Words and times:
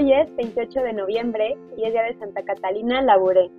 Hoy 0.00 0.14
es 0.14 0.34
28 0.34 0.80
de 0.80 0.92
noviembre 0.94 1.58
y 1.76 1.84
es 1.84 1.92
día 1.92 2.02
de 2.04 2.18
Santa 2.18 2.42
Catalina 2.42 3.02
Labouré. 3.02 3.50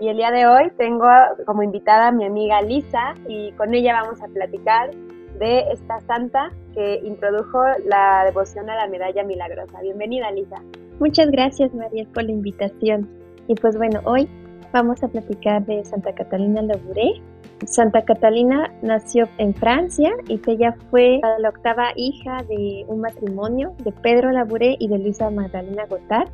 Y 0.00 0.08
el 0.08 0.16
día 0.16 0.30
de 0.30 0.46
hoy 0.46 0.72
tengo 0.78 1.06
como 1.44 1.62
invitada 1.62 2.08
a 2.08 2.10
mi 2.10 2.24
amiga 2.24 2.62
Lisa 2.62 3.14
y 3.28 3.52
con 3.52 3.74
ella 3.74 4.00
vamos 4.00 4.22
a 4.22 4.28
platicar 4.28 4.92
de 5.38 5.58
esta 5.70 6.00
santa 6.00 6.50
que 6.72 7.02
introdujo 7.04 7.62
la 7.84 8.24
devoción 8.24 8.70
a 8.70 8.76
la 8.76 8.86
medalla 8.86 9.24
milagrosa. 9.24 9.78
Bienvenida 9.82 10.30
Lisa. 10.30 10.62
Muchas 11.00 11.30
gracias 11.30 11.74
María 11.74 12.06
por 12.14 12.24
la 12.24 12.32
invitación. 12.32 13.06
Y 13.46 13.54
pues 13.54 13.76
bueno, 13.76 14.00
hoy 14.06 14.26
vamos 14.72 15.02
a 15.02 15.08
platicar 15.08 15.64
de 15.64 15.84
Santa 15.84 16.12
Catalina 16.12 16.62
Labouré. 16.62 17.22
Santa 17.66 18.02
Catalina 18.04 18.72
nació 18.82 19.28
en 19.38 19.54
Francia 19.54 20.12
y 20.28 20.40
ella 20.46 20.74
fue 20.90 21.20
la 21.38 21.48
octava 21.48 21.92
hija 21.96 22.42
de 22.48 22.84
un 22.88 23.00
matrimonio 23.00 23.74
de 23.84 23.92
Pedro 23.92 24.30
Labouré 24.32 24.76
y 24.78 24.88
de 24.88 24.98
Luisa 24.98 25.30
Magdalena 25.30 25.86
Gotard. 25.86 26.28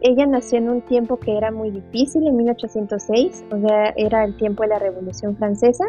Ella 0.00 0.26
nació 0.26 0.58
en 0.58 0.68
un 0.68 0.82
tiempo 0.82 1.16
que 1.16 1.36
era 1.36 1.50
muy 1.50 1.70
difícil, 1.70 2.26
en 2.26 2.36
1806, 2.36 3.44
o 3.50 3.58
sea, 3.60 3.94
era 3.96 4.24
el 4.24 4.36
tiempo 4.36 4.62
de 4.62 4.68
la 4.68 4.78
Revolución 4.78 5.34
Francesa, 5.36 5.86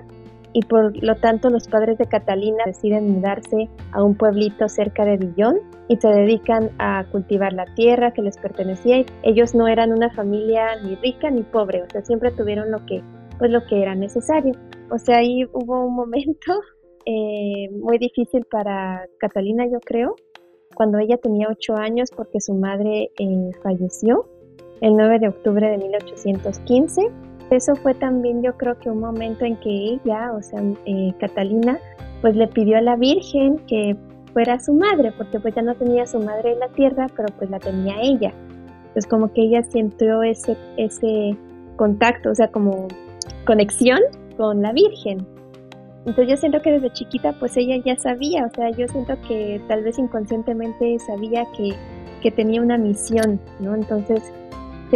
y 0.55 0.61
por 0.61 1.03
lo 1.03 1.15
tanto 1.15 1.49
los 1.49 1.67
padres 1.67 1.97
de 1.97 2.05
Catalina 2.05 2.63
deciden 2.65 3.11
mudarse 3.11 3.69
a 3.91 4.01
un 4.01 4.15
pueblito 4.15 4.69
cerca 4.69 5.03
de 5.03 5.17
Dijon 5.17 5.57
y 5.89 5.97
se 5.97 6.07
dedican 6.07 6.71
a 6.79 7.03
cultivar 7.11 7.51
la 7.51 7.65
tierra 7.75 8.13
que 8.13 8.21
les 8.21 8.37
pertenecía. 8.37 9.03
Ellos 9.23 9.53
no 9.53 9.67
eran 9.67 9.91
una 9.91 10.09
familia 10.11 10.81
ni 10.81 10.95
rica 10.95 11.29
ni 11.29 11.43
pobre, 11.43 11.83
o 11.83 11.89
sea, 11.89 12.05
siempre 12.05 12.31
tuvieron 12.31 12.71
lo 12.71 12.85
que, 12.85 13.03
pues 13.37 13.51
lo 13.51 13.65
que 13.65 13.81
era 13.81 13.95
necesario. 13.95 14.53
O 14.89 14.97
sea, 14.97 15.17
ahí 15.17 15.43
hubo 15.51 15.85
un 15.87 15.93
momento 15.93 16.53
eh, 17.05 17.69
muy 17.71 17.97
difícil 17.97 18.45
para 18.49 19.05
Catalina, 19.19 19.65
yo 19.65 19.81
creo, 19.81 20.15
cuando 20.73 20.99
ella 20.99 21.17
tenía 21.17 21.49
ocho 21.51 21.75
años 21.75 22.11
porque 22.15 22.39
su 22.39 22.53
madre 22.53 23.11
eh, 23.19 23.51
falleció 23.61 24.29
el 24.79 24.93
9 24.95 25.19
de 25.19 25.27
octubre 25.27 25.69
de 25.69 25.77
1815. 25.79 27.01
Eso 27.51 27.75
fue 27.75 27.93
también 27.93 28.41
yo 28.41 28.53
creo 28.57 28.77
que 28.79 28.89
un 28.89 28.99
momento 28.99 29.45
en 29.45 29.55
que 29.57 29.69
ella, 29.69 30.33
o 30.33 30.41
sea, 30.41 30.61
eh, 30.85 31.13
Catalina, 31.19 31.77
pues 32.21 32.35
le 32.35 32.47
pidió 32.47 32.77
a 32.77 32.81
la 32.81 32.95
Virgen 32.95 33.57
que 33.67 33.95
fuera 34.33 34.59
su 34.59 34.73
madre, 34.73 35.13
porque 35.15 35.39
pues 35.39 35.55
ya 35.55 35.61
no 35.61 35.75
tenía 35.75 36.05
su 36.07 36.19
madre 36.19 36.53
en 36.53 36.59
la 36.59 36.69
tierra, 36.69 37.07
pero 37.15 37.27
pues 37.37 37.49
la 37.49 37.59
tenía 37.59 37.95
ella. 38.01 38.33
Entonces 38.87 39.07
como 39.07 39.31
que 39.31 39.43
ella 39.43 39.61
sintió 39.63 40.23
ese, 40.23 40.57
ese 40.77 41.37
contacto, 41.75 42.31
o 42.31 42.35
sea, 42.35 42.49
como 42.49 42.87
conexión 43.45 43.99
con 44.37 44.61
la 44.61 44.73
Virgen. 44.73 45.25
Entonces 45.99 46.27
yo 46.29 46.37
siento 46.37 46.61
que 46.61 46.71
desde 46.71 46.91
chiquita 46.91 47.33
pues 47.39 47.55
ella 47.57 47.77
ya 47.83 47.95
sabía, 47.97 48.45
o 48.45 48.49
sea, 48.55 48.69
yo 48.71 48.87
siento 48.87 49.15
que 49.27 49.61
tal 49.67 49.83
vez 49.83 49.97
inconscientemente 49.97 50.97
sabía 50.99 51.45
que, 51.57 51.73
que 52.21 52.31
tenía 52.31 52.61
una 52.61 52.77
misión, 52.77 53.39
¿no? 53.59 53.75
Entonces 53.75 54.21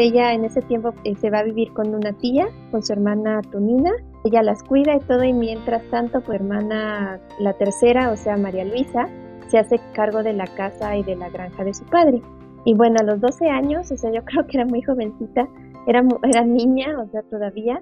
ella 0.03 0.33
en 0.33 0.45
ese 0.45 0.61
tiempo 0.61 0.94
eh, 1.03 1.16
se 1.16 1.30
va 1.30 1.39
a 1.39 1.44
vivir 1.44 1.73
con 1.73 1.94
una 1.94 2.14
tía, 2.14 2.47
con 2.72 2.83
su 2.83 2.94
hermana 2.94 3.42
Tonina, 3.52 3.92
ella 4.25 4.44
las 4.44 4.64
cuida 4.64 4.95
y 4.95 5.00
todo 5.00 5.23
y 5.23 5.33
mientras 5.33 5.83
tanto 5.89 6.22
su 6.22 6.33
hermana, 6.33 7.19
la 7.39 7.53
tercera, 7.53 8.11
o 8.11 8.16
sea 8.16 8.38
María 8.38 8.66
Luisa, 8.66 9.08
se 9.47 9.58
hace 9.58 9.80
cargo 9.94 10.23
de 10.23 10.33
la 10.33 10.47
casa 10.47 10.95
y 10.95 11.03
de 11.03 11.16
la 11.16 11.30
granja 11.30 11.64
de 11.64 11.73
su 11.73 11.86
padre. 11.86 12.22
Y 12.66 12.73
bueno, 12.73 12.97
a 13.00 13.03
los 13.03 13.22
12 13.22 13.50
años, 13.50 13.91
o 13.91 13.97
sea, 13.97 14.11
yo 14.11 14.23
creo 14.25 14.45
que 14.45 14.58
era 14.58 14.66
muy 14.66 14.81
jovencita, 14.81 15.47
era, 15.88 16.03
era 16.23 16.44
niña, 16.44 17.00
o 17.00 17.08
sea, 17.09 17.22
todavía, 17.23 17.81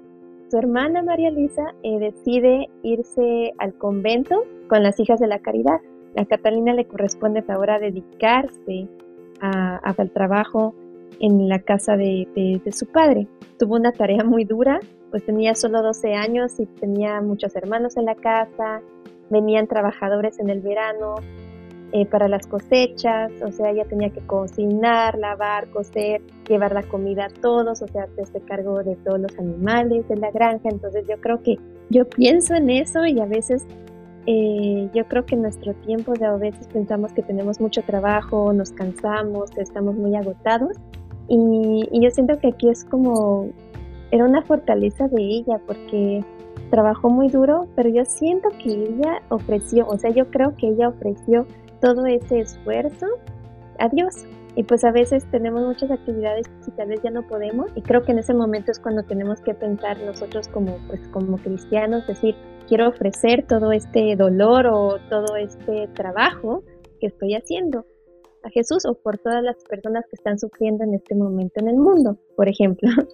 su 0.50 0.56
hermana 0.56 1.02
María 1.02 1.30
Luisa 1.30 1.74
eh, 1.82 1.98
decide 1.98 2.70
irse 2.82 3.52
al 3.58 3.74
convento 3.74 4.44
con 4.68 4.82
las 4.82 4.98
hijas 4.98 5.20
de 5.20 5.26
la 5.26 5.40
caridad. 5.40 5.78
A 6.16 6.24
Catalina 6.24 6.72
le 6.72 6.86
corresponde 6.86 7.44
ahora 7.48 7.78
dedicarse 7.78 8.88
al 9.40 10.10
trabajo 10.10 10.74
en 11.20 11.48
la 11.48 11.60
casa 11.60 11.96
de, 11.96 12.60
de, 12.64 12.72
su 12.72 12.86
padre. 12.86 13.26
Tuvo 13.58 13.76
una 13.76 13.92
tarea 13.92 14.24
muy 14.24 14.44
dura, 14.44 14.80
pues 15.10 15.24
tenía 15.24 15.54
solo 15.54 15.82
12 15.82 16.14
años 16.14 16.58
y 16.60 16.66
tenía 16.66 17.20
muchos 17.20 17.56
hermanos 17.56 17.96
en 17.96 18.04
la 18.04 18.14
casa, 18.14 18.80
venían 19.30 19.66
trabajadores 19.66 20.38
en 20.38 20.50
el 20.50 20.60
verano, 20.60 21.16
eh, 21.90 22.04
para 22.04 22.28
las 22.28 22.46
cosechas, 22.46 23.32
o 23.42 23.50
sea, 23.50 23.70
ella 23.70 23.86
tenía 23.86 24.10
que 24.10 24.20
cocinar, 24.20 25.16
lavar, 25.18 25.70
coser, 25.70 26.20
llevar 26.46 26.72
la 26.74 26.82
comida 26.82 27.26
a 27.26 27.28
todos, 27.30 27.80
o 27.80 27.88
sea, 27.88 28.02
hacerse 28.02 28.42
cargo 28.42 28.82
de 28.82 28.94
todos 28.96 29.18
los 29.18 29.38
animales 29.38 30.06
de 30.06 30.16
la 30.16 30.30
granja. 30.30 30.68
Entonces 30.68 31.06
yo 31.08 31.18
creo 31.18 31.42
que 31.42 31.56
yo 31.88 32.06
pienso 32.06 32.54
en 32.54 32.68
eso 32.68 33.06
y 33.06 33.18
a 33.20 33.24
veces 33.24 33.66
eh, 34.26 34.90
yo 34.92 35.08
creo 35.08 35.24
que 35.24 35.36
en 35.36 35.40
nuestro 35.40 35.72
tiempo 35.76 36.12
de 36.12 36.26
a 36.26 36.36
veces 36.36 36.66
pensamos 36.68 37.10
que 37.14 37.22
tenemos 37.22 37.58
mucho 37.58 37.80
trabajo, 37.80 38.52
nos 38.52 38.70
cansamos, 38.72 39.56
estamos 39.56 39.94
muy 39.94 40.14
agotados 40.14 40.76
y, 41.28 41.88
y 41.90 42.02
yo 42.02 42.10
siento 42.10 42.38
que 42.38 42.48
aquí 42.48 42.68
es 42.68 42.84
como, 42.84 43.50
era 44.10 44.24
una 44.24 44.42
fortaleza 44.42 45.08
de 45.08 45.22
ella 45.22 45.60
porque 45.66 46.24
trabajó 46.70 47.10
muy 47.10 47.28
duro, 47.28 47.66
pero 47.76 47.88
yo 47.88 48.04
siento 48.04 48.48
que 48.62 48.70
ella 48.70 49.22
ofreció, 49.28 49.86
o 49.86 49.98
sea, 49.98 50.10
yo 50.10 50.30
creo 50.30 50.54
que 50.56 50.68
ella 50.68 50.88
ofreció 50.88 51.46
todo 51.80 52.06
ese 52.06 52.40
esfuerzo 52.40 53.06
a 53.78 53.88
Dios. 53.88 54.26
Y 54.56 54.64
pues 54.64 54.82
a 54.84 54.90
veces 54.90 55.24
tenemos 55.30 55.64
muchas 55.64 55.90
actividades 55.90 56.46
y 56.66 56.70
tal 56.72 56.88
vez 56.88 57.00
ya 57.02 57.10
no 57.10 57.24
podemos. 57.28 57.70
Y 57.76 57.82
creo 57.82 58.02
que 58.02 58.10
en 58.10 58.18
ese 58.18 58.34
momento 58.34 58.72
es 58.72 58.80
cuando 58.80 59.04
tenemos 59.04 59.40
que 59.40 59.54
pensar 59.54 60.00
nosotros 60.00 60.48
como, 60.48 60.76
pues, 60.88 61.00
como 61.12 61.36
cristianos, 61.36 62.06
decir, 62.08 62.34
quiero 62.66 62.88
ofrecer 62.88 63.46
todo 63.46 63.70
este 63.70 64.16
dolor 64.16 64.66
o 64.66 64.98
todo 65.08 65.36
este 65.36 65.86
trabajo 65.94 66.64
que 67.00 67.06
estoy 67.06 67.34
haciendo 67.34 67.86
Jesús 68.50 68.84
o 68.86 68.94
por 68.94 69.18
todas 69.18 69.42
las 69.42 69.56
personas 69.64 70.04
que 70.06 70.16
están 70.16 70.38
sufriendo 70.38 70.84
en 70.84 70.94
este 70.94 71.14
momento 71.14 71.60
en 71.60 71.68
el 71.68 71.76
mundo, 71.76 72.16
por 72.36 72.48
ejemplo. 72.48 72.88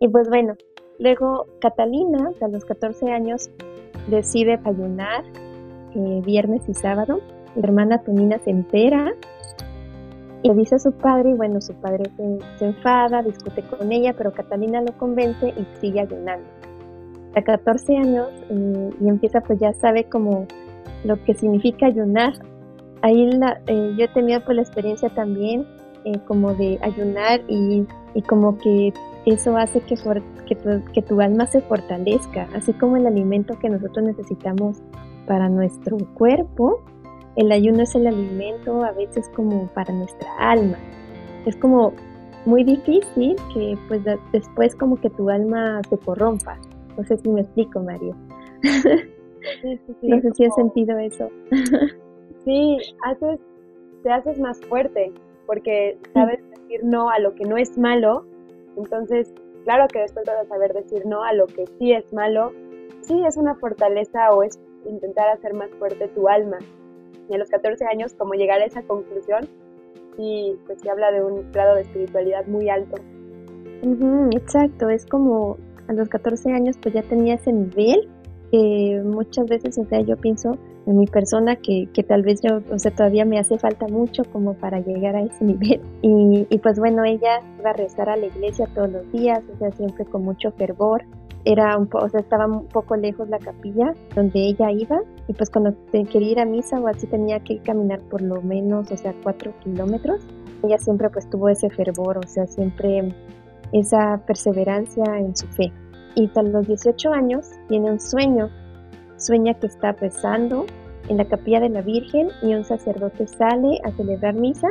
Y 0.00 0.08
pues 0.08 0.28
bueno, 0.28 0.54
luego 0.98 1.46
Catalina, 1.60 2.32
a 2.40 2.48
los 2.48 2.64
14 2.64 3.10
años, 3.10 3.48
decide 4.08 4.60
ayunar 4.64 5.24
eh, 5.94 6.20
viernes 6.26 6.68
y 6.68 6.74
sábado 6.74 7.20
mi 7.54 7.62
hermana 7.62 8.02
Tonina 8.02 8.38
se 8.40 8.50
entera 8.50 9.14
y 10.42 10.48
le 10.48 10.54
dice 10.54 10.74
a 10.74 10.78
su 10.78 10.92
padre, 10.92 11.30
y 11.30 11.34
bueno, 11.34 11.60
su 11.60 11.72
padre 11.74 12.04
se, 12.58 12.66
enfada, 12.66 13.22
discute 13.22 13.62
con 13.62 13.90
ella, 13.92 14.12
pero 14.16 14.32
Catalina 14.32 14.82
lo 14.82 14.92
convence 14.98 15.54
y 15.56 15.80
sigue 15.80 16.00
ayunando. 16.00 16.46
A 17.34 17.42
14 17.42 17.96
años 17.96 18.28
eh, 18.50 18.90
y 19.00 19.08
empieza 19.08 19.40
pues 19.40 19.58
ya 19.58 19.72
sabe 19.72 20.04
como 20.04 20.46
lo 21.04 21.22
que 21.24 21.34
significa 21.34 21.86
ayunar. 21.86 22.34
Ahí 23.04 23.30
la, 23.32 23.60
eh, 23.66 23.94
yo 23.98 24.06
he 24.06 24.08
tenido 24.08 24.40
pues 24.40 24.56
la 24.56 24.62
experiencia 24.62 25.10
también 25.10 25.66
eh, 26.06 26.18
como 26.26 26.54
de 26.54 26.78
ayunar 26.80 27.42
y, 27.48 27.86
y, 28.14 28.22
como 28.22 28.56
que 28.56 28.94
eso 29.26 29.58
hace 29.58 29.82
que, 29.82 29.94
que, 30.46 30.54
tu, 30.56 30.82
que 30.90 31.02
tu 31.02 31.20
alma 31.20 31.46
se 31.46 31.60
fortalezca, 31.60 32.48
así 32.54 32.72
como 32.72 32.96
el 32.96 33.06
alimento 33.06 33.58
que 33.58 33.68
nosotros 33.68 34.06
necesitamos 34.06 34.78
para 35.26 35.50
nuestro 35.50 35.98
cuerpo, 36.14 36.82
el 37.36 37.52
ayuno 37.52 37.82
es 37.82 37.94
el 37.94 38.06
alimento 38.06 38.82
a 38.82 38.92
veces 38.92 39.28
como 39.36 39.66
para 39.74 39.92
nuestra 39.92 40.30
alma. 40.38 40.78
Es 41.44 41.56
como 41.56 41.92
muy 42.46 42.64
difícil 42.64 43.36
que 43.52 43.76
pues 43.86 44.00
después 44.32 44.74
como 44.76 44.96
que 44.96 45.10
tu 45.10 45.28
alma 45.28 45.82
se 45.90 45.98
corrompa. 45.98 46.56
No 46.96 47.04
sé 47.04 47.18
si 47.18 47.28
me 47.28 47.42
explico, 47.42 47.80
María. 47.80 48.14
no 50.02 50.20
sé 50.22 50.32
si 50.32 50.44
has 50.46 50.54
sentido 50.54 50.98
eso. 50.98 51.28
sí, 52.44 52.78
haces, 53.04 53.40
te 54.02 54.10
haces 54.10 54.38
más 54.38 54.60
fuerte 54.62 55.12
porque 55.46 55.98
sabes 56.12 56.40
decir 56.50 56.80
no 56.84 57.10
a 57.10 57.18
lo 57.18 57.34
que 57.34 57.44
no 57.44 57.56
es 57.56 57.76
malo. 57.76 58.24
Entonces, 58.76 59.32
claro 59.64 59.86
que 59.88 60.00
después 60.00 60.26
vas 60.26 60.44
a 60.44 60.48
saber 60.48 60.72
decir 60.72 61.06
no 61.06 61.22
a 61.22 61.32
lo 61.32 61.46
que 61.46 61.66
sí 61.78 61.92
es 61.92 62.12
malo. 62.12 62.52
Sí, 63.02 63.22
es 63.26 63.36
una 63.36 63.54
fortaleza 63.56 64.32
o 64.32 64.42
es 64.42 64.58
intentar 64.86 65.28
hacer 65.28 65.54
más 65.54 65.70
fuerte 65.78 66.08
tu 66.08 66.28
alma 66.28 66.58
y 67.28 67.34
a 67.34 67.38
los 67.38 67.48
14 67.48 67.84
años 67.86 68.14
como 68.14 68.34
llegar 68.34 68.60
a 68.60 68.66
esa 68.66 68.82
conclusión 68.82 69.48
y 70.18 70.56
pues 70.66 70.80
se 70.80 70.90
habla 70.90 71.10
de 71.10 71.24
un 71.24 71.50
grado 71.52 71.74
de 71.74 71.82
espiritualidad 71.82 72.46
muy 72.46 72.68
alto. 72.68 72.96
exacto, 74.32 74.88
es 74.88 75.06
como 75.06 75.56
a 75.88 75.92
los 75.92 76.08
14 76.08 76.52
años 76.52 76.76
pues 76.80 76.94
ya 76.94 77.02
tenía 77.02 77.34
ese 77.34 77.52
nivel 77.52 78.08
que 78.50 79.02
muchas 79.04 79.46
veces, 79.46 79.78
o 79.78 79.84
sea, 79.84 80.00
yo 80.00 80.16
pienso 80.16 80.56
en 80.86 80.98
mi 80.98 81.06
persona 81.06 81.56
que, 81.56 81.88
que 81.92 82.02
tal 82.02 82.22
vez 82.22 82.40
yo, 82.42 82.60
o 82.70 82.78
sea, 82.78 82.90
todavía 82.90 83.24
me 83.24 83.38
hace 83.38 83.58
falta 83.58 83.86
mucho 83.88 84.22
como 84.32 84.54
para 84.54 84.80
llegar 84.80 85.16
a 85.16 85.22
ese 85.22 85.44
nivel. 85.44 85.80
Y, 86.02 86.46
y 86.48 86.58
pues 86.58 86.78
bueno, 86.78 87.04
ella 87.04 87.40
iba 87.58 87.70
a 87.70 87.74
rezar 87.74 88.08
a 88.08 88.16
la 88.16 88.26
iglesia 88.26 88.68
todos 88.74 88.90
los 88.90 89.12
días, 89.12 89.42
o 89.54 89.58
sea, 89.58 89.72
siempre 89.72 90.04
con 90.04 90.24
mucho 90.24 90.50
fervor 90.52 91.04
era 91.44 91.76
un 91.76 91.88
o 91.92 92.08
sea, 92.08 92.20
estaba 92.20 92.46
un 92.46 92.66
poco 92.66 92.96
lejos 92.96 93.28
la 93.28 93.38
capilla 93.38 93.92
donde 94.14 94.40
ella 94.40 94.70
iba 94.70 95.02
y 95.28 95.34
pues 95.34 95.50
cuando 95.50 95.74
quería 95.92 96.32
ir 96.32 96.40
a 96.40 96.44
misa 96.44 96.80
o 96.80 96.88
así 96.88 97.06
tenía 97.06 97.40
que 97.40 97.58
caminar 97.58 98.00
por 98.00 98.22
lo 98.22 98.40
menos, 98.42 98.90
o 98.90 98.96
sea, 98.96 99.14
cuatro 99.22 99.52
kilómetros. 99.62 100.22
Ella 100.62 100.78
siempre 100.78 101.10
pues 101.10 101.28
tuvo 101.28 101.50
ese 101.50 101.68
fervor, 101.68 102.18
o 102.18 102.26
sea, 102.26 102.46
siempre 102.46 103.14
esa 103.72 104.22
perseverancia 104.26 105.04
en 105.18 105.36
su 105.36 105.46
fe. 105.48 105.72
Y 106.14 106.30
a 106.34 106.42
los 106.42 106.66
18 106.66 107.12
años 107.12 107.50
tiene 107.68 107.90
un 107.90 108.00
sueño, 108.00 108.48
sueña 109.24 109.54
que 109.54 109.66
está 109.66 109.92
rezando 109.92 110.66
en 111.08 111.16
la 111.18 111.24
capilla 111.26 111.60
de 111.60 111.68
la 111.68 111.82
Virgen 111.82 112.28
y 112.42 112.54
un 112.54 112.64
sacerdote 112.64 113.26
sale 113.26 113.80
a 113.84 113.90
celebrar 113.92 114.34
misa 114.34 114.68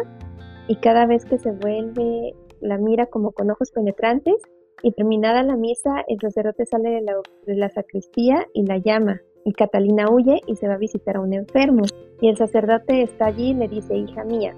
y 0.68 0.76
cada 0.78 1.06
vez 1.06 1.26
que 1.26 1.38
se 1.38 1.52
vuelve 1.52 2.36
la 2.62 2.78
mira 2.78 3.06
como 3.08 3.32
con 3.32 3.52
ojos 3.52 3.72
penetrantes 3.72 4.36
y 4.82 4.92
terminada 4.92 5.44
la 5.44 5.56
misa 5.56 6.04
el 6.08 6.20
sacerdote 6.20 6.66
sale 6.66 6.90
de 6.90 7.02
la, 7.02 7.14
de 7.46 7.56
la 7.56 7.70
sacristía 7.70 8.48
y 8.54 8.66
la 8.66 8.78
llama 8.78 9.22
y 9.46 9.54
Catalina 9.54 10.10
huye 10.10 10.42
y 10.48 10.56
se 10.56 10.68
va 10.68 10.76
a 10.76 10.78
visitar 10.78 11.18
a 11.18 11.22
un 11.22 11.34
enfermo. 11.34 11.84
Y 12.22 12.30
el 12.30 12.38
sacerdote 12.38 13.02
está 13.02 13.26
allí 13.26 13.50
y 13.50 13.54
le 13.54 13.68
dice 13.68 13.96
hija 13.96 14.24
mía 14.24 14.56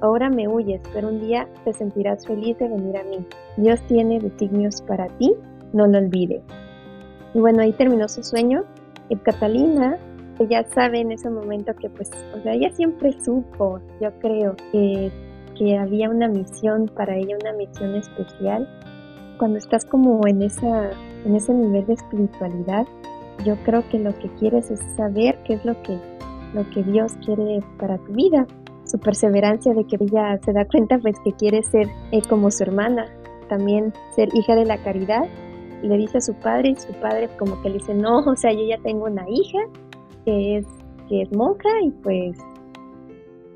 ahora 0.00 0.28
me 0.28 0.48
huyes 0.48 0.82
pero 0.92 1.08
un 1.08 1.20
día 1.20 1.48
te 1.64 1.72
sentirás 1.72 2.26
feliz 2.26 2.58
de 2.58 2.68
venir 2.68 2.96
a 2.96 3.04
mí. 3.04 3.24
Dios 3.56 3.80
tiene 3.86 4.18
designios 4.18 4.82
para 4.82 5.06
ti 5.18 5.34
no 5.72 5.86
lo 5.86 5.98
olvides 5.98 6.42
y 7.34 7.40
bueno 7.40 7.62
ahí 7.62 7.72
terminó 7.72 8.08
su 8.08 8.22
sueño 8.22 8.64
y 9.12 9.16
Catalina 9.16 9.98
ella 10.38 10.64
sabe 10.74 11.00
en 11.00 11.12
ese 11.12 11.30
momento 11.30 11.72
que 11.74 11.88
pues, 11.90 12.10
o 12.34 12.42
sea, 12.42 12.54
ella 12.54 12.70
siempre 12.72 13.12
supo, 13.22 13.80
yo 14.00 14.10
creo, 14.20 14.56
que, 14.72 15.10
que 15.56 15.78
había 15.78 16.10
una 16.10 16.28
misión 16.28 16.90
para 16.94 17.16
ella, 17.16 17.36
una 17.40 17.52
misión 17.52 17.94
especial. 17.94 18.68
Cuando 19.38 19.58
estás 19.58 19.84
como 19.84 20.26
en, 20.26 20.42
esa, 20.42 20.90
en 21.24 21.36
ese 21.36 21.52
nivel 21.52 21.86
de 21.86 21.94
espiritualidad, 21.94 22.86
yo 23.44 23.56
creo 23.64 23.88
que 23.88 23.98
lo 23.98 24.16
que 24.18 24.28
quieres 24.38 24.70
es 24.70 24.80
saber 24.96 25.38
qué 25.44 25.54
es 25.54 25.64
lo 25.64 25.80
que, 25.82 25.98
lo 26.54 26.68
que 26.70 26.82
Dios 26.82 27.12
quiere 27.24 27.60
para 27.78 27.98
tu 27.98 28.12
vida. 28.12 28.46
Su 28.84 28.98
perseverancia 28.98 29.74
de 29.74 29.84
que 29.84 29.96
ella 30.00 30.38
se 30.44 30.52
da 30.52 30.64
cuenta 30.64 30.98
pues 30.98 31.16
que 31.24 31.32
quiere 31.32 31.62
ser 31.62 31.88
eh, 32.10 32.20
como 32.28 32.50
su 32.50 32.62
hermana, 32.64 33.06
también 33.48 33.92
ser 34.14 34.28
hija 34.34 34.54
de 34.54 34.64
la 34.64 34.78
caridad. 34.82 35.24
Le 35.82 35.96
dice 35.96 36.18
a 36.18 36.20
su 36.20 36.34
padre 36.34 36.70
y 36.70 36.76
su 36.76 36.92
padre 36.94 37.28
como 37.38 37.60
que 37.62 37.68
le 37.68 37.74
dice, 37.74 37.94
no, 37.94 38.20
o 38.20 38.36
sea, 38.36 38.52
yo 38.52 38.64
ya 38.64 38.78
tengo 38.78 39.06
una 39.06 39.28
hija 39.28 39.58
que 40.24 40.58
es, 40.58 40.66
que 41.08 41.22
es 41.22 41.32
monja 41.32 41.68
y 41.82 41.90
pues 41.90 42.38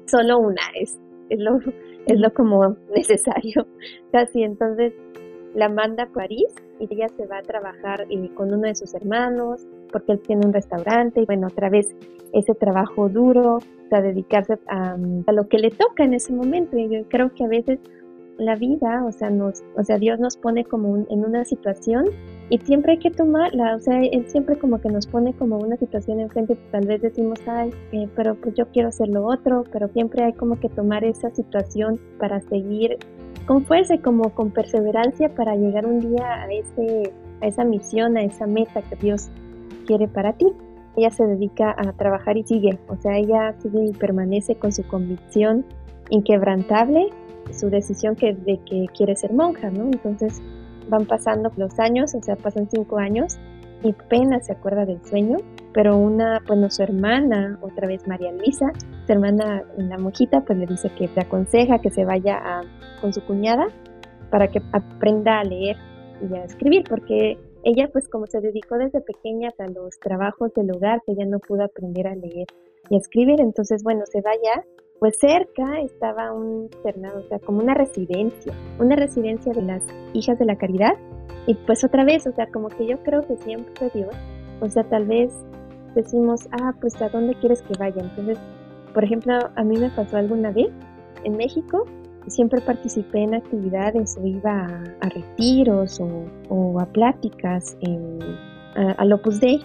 solo 0.06 0.38
una 0.38 0.62
es, 0.74 0.98
es, 1.28 1.38
lo, 1.38 1.58
es 2.06 2.18
lo 2.18 2.32
como 2.34 2.76
necesario 2.94 3.66
casi. 4.12 4.42
Entonces 4.42 4.92
la 5.54 5.68
manda 5.68 6.04
a 6.04 6.08
París 6.08 6.52
y 6.80 6.92
ella 6.92 7.08
se 7.08 7.26
va 7.26 7.38
a 7.38 7.42
trabajar 7.42 8.06
eh, 8.10 8.30
con 8.34 8.52
uno 8.52 8.66
de 8.66 8.74
sus 8.74 8.94
hermanos 8.94 9.66
porque 9.90 10.12
él 10.12 10.20
tiene 10.20 10.46
un 10.46 10.52
restaurante 10.52 11.22
y 11.22 11.26
bueno, 11.26 11.46
otra 11.46 11.70
vez 11.70 11.94
ese 12.32 12.54
trabajo 12.54 13.08
duro, 13.08 13.60
a 13.90 14.00
dedicarse 14.00 14.58
a, 14.66 14.96
a, 15.26 15.32
lo 15.32 15.48
que 15.48 15.58
le 15.58 15.70
toca 15.70 16.04
en 16.04 16.14
ese 16.14 16.32
momento. 16.32 16.76
Y 16.76 16.88
yo 16.88 17.08
creo 17.08 17.32
que 17.32 17.44
a 17.44 17.48
veces 17.48 17.78
la 18.38 18.54
vida, 18.56 19.04
o 19.04 19.12
sea, 19.12 19.30
nos, 19.30 19.62
o 19.76 19.82
sea, 19.82 19.98
Dios 19.98 20.18
nos 20.18 20.36
pone 20.36 20.64
como 20.64 20.96
en 20.96 21.24
una 21.24 21.44
situación 21.44 22.06
y 22.48 22.58
siempre 22.58 22.92
hay 22.92 22.98
que 22.98 23.10
tomarla, 23.10 23.76
o 23.76 23.80
sea, 23.80 24.00
él 24.00 24.24
siempre 24.28 24.58
como 24.58 24.80
que 24.80 24.88
nos 24.88 25.06
pone 25.06 25.34
como 25.34 25.58
una 25.58 25.76
situación 25.76 26.20
enfrente, 26.20 26.56
tal 26.70 26.86
vez 26.86 27.02
decimos, 27.02 27.38
ay, 27.46 27.72
eh, 27.92 28.08
pero 28.14 28.34
pues 28.36 28.54
yo 28.54 28.66
quiero 28.68 28.88
hacer 28.88 29.08
lo 29.08 29.26
otro, 29.26 29.64
pero 29.72 29.88
siempre 29.88 30.22
hay 30.22 30.32
como 30.32 30.60
que 30.60 30.68
tomar 30.68 31.04
esa 31.04 31.30
situación 31.30 31.98
para 32.18 32.40
seguir 32.42 32.98
con 33.46 33.64
fuerza 33.64 33.94
y 33.94 33.98
como 33.98 34.30
con 34.30 34.50
perseverancia 34.50 35.34
para 35.34 35.56
llegar 35.56 35.86
un 35.86 36.00
día 36.00 36.42
a, 36.42 36.52
ese, 36.52 37.12
a 37.40 37.46
esa 37.46 37.64
misión, 37.64 38.16
a 38.16 38.22
esa 38.22 38.46
meta 38.46 38.82
que 38.82 38.96
Dios 38.96 39.28
quiere 39.86 40.08
para 40.08 40.32
ti. 40.32 40.46
Ella 40.96 41.10
se 41.10 41.26
dedica 41.26 41.74
a 41.76 41.92
trabajar 41.92 42.36
y 42.36 42.42
sigue, 42.44 42.78
o 42.88 42.96
sea, 42.96 43.18
ella 43.18 43.54
sigue 43.60 43.84
y 43.84 43.92
permanece 43.92 44.56
con 44.56 44.72
su 44.72 44.82
convicción 44.86 45.64
inquebrantable, 46.10 47.10
su 47.52 47.70
decisión 47.70 48.16
que, 48.16 48.34
de 48.34 48.58
que 48.58 48.86
quiere 48.96 49.16
ser 49.16 49.32
monja, 49.32 49.70
¿no? 49.70 49.84
Entonces, 49.84 50.42
van 50.88 51.06
pasando 51.06 51.50
los 51.56 51.78
años, 51.78 52.14
o 52.14 52.22
sea, 52.22 52.36
pasan 52.36 52.68
cinco 52.70 52.98
años 52.98 53.38
y 53.82 53.90
apenas 53.90 54.46
se 54.46 54.52
acuerda 54.52 54.86
del 54.86 55.04
sueño, 55.04 55.38
pero 55.72 55.96
una, 55.96 56.42
bueno, 56.46 56.70
su 56.70 56.82
hermana, 56.82 57.58
otra 57.60 57.86
vez 57.86 58.06
María 58.06 58.32
Luisa, 58.32 58.72
su 59.06 59.12
hermana, 59.12 59.64
la 59.76 59.98
monjita, 59.98 60.42
pues 60.42 60.58
le 60.58 60.66
dice 60.66 60.90
que 60.96 61.08
le 61.14 61.22
aconseja 61.22 61.80
que 61.80 61.90
se 61.90 62.04
vaya 62.04 62.62
con 63.00 63.12
su 63.12 63.22
cuñada 63.24 63.66
para 64.30 64.48
que 64.48 64.62
aprenda 64.72 65.40
a 65.40 65.44
leer 65.44 65.76
y 66.28 66.34
a 66.34 66.44
escribir, 66.44 66.84
porque 66.88 67.38
ella 67.62 67.88
pues 67.92 68.08
como 68.08 68.26
se 68.26 68.40
dedicó 68.40 68.78
desde 68.78 69.00
pequeña 69.00 69.50
a 69.58 69.66
los 69.66 69.98
trabajos 69.98 70.54
del 70.54 70.70
hogar, 70.70 71.02
que 71.04 71.12
ella 71.12 71.26
no 71.26 71.38
pudo 71.38 71.64
aprender 71.64 72.06
a 72.06 72.14
leer 72.14 72.46
y 72.88 72.94
a 72.94 72.98
escribir, 72.98 73.40
entonces 73.40 73.82
bueno, 73.82 74.04
se 74.06 74.20
vaya 74.22 74.64
pues 74.98 75.18
cerca 75.20 75.80
estaba 75.80 76.32
un 76.32 76.62
internado, 76.62 77.20
o 77.20 77.28
sea, 77.28 77.38
como 77.38 77.60
una 77.60 77.74
residencia, 77.74 78.52
una 78.78 78.96
residencia 78.96 79.52
de 79.52 79.62
las 79.62 79.82
hijas 80.14 80.38
de 80.38 80.46
la 80.46 80.56
caridad. 80.56 80.94
Y 81.46 81.54
pues 81.54 81.84
otra 81.84 82.04
vez, 82.04 82.26
o 82.26 82.32
sea, 82.32 82.46
como 82.48 82.68
que 82.68 82.86
yo 82.86 82.98
creo 83.02 83.22
que 83.22 83.36
siempre 83.38 83.90
Dios, 83.94 84.14
o 84.60 84.68
sea, 84.68 84.84
tal 84.84 85.06
vez 85.06 85.32
decimos, 85.94 86.48
ah, 86.52 86.74
pues 86.80 87.00
a 87.00 87.08
dónde 87.08 87.34
quieres 87.34 87.62
que 87.62 87.74
vaya. 87.78 88.02
Entonces, 88.02 88.38
por 88.94 89.04
ejemplo, 89.04 89.34
a 89.54 89.62
mí 89.62 89.78
me 89.78 89.90
pasó 89.90 90.16
alguna 90.16 90.50
vez 90.50 90.70
en 91.24 91.36
México, 91.36 91.84
siempre 92.26 92.60
participé 92.60 93.22
en 93.22 93.34
actividades 93.34 94.16
o 94.16 94.26
iba 94.26 94.82
a, 95.00 95.08
retiros 95.08 96.00
o, 96.48 96.80
a 96.80 96.86
pláticas 96.86 97.76
a, 98.74 98.92
al 98.92 99.12
Opus 99.12 99.40
Dei 99.40 99.62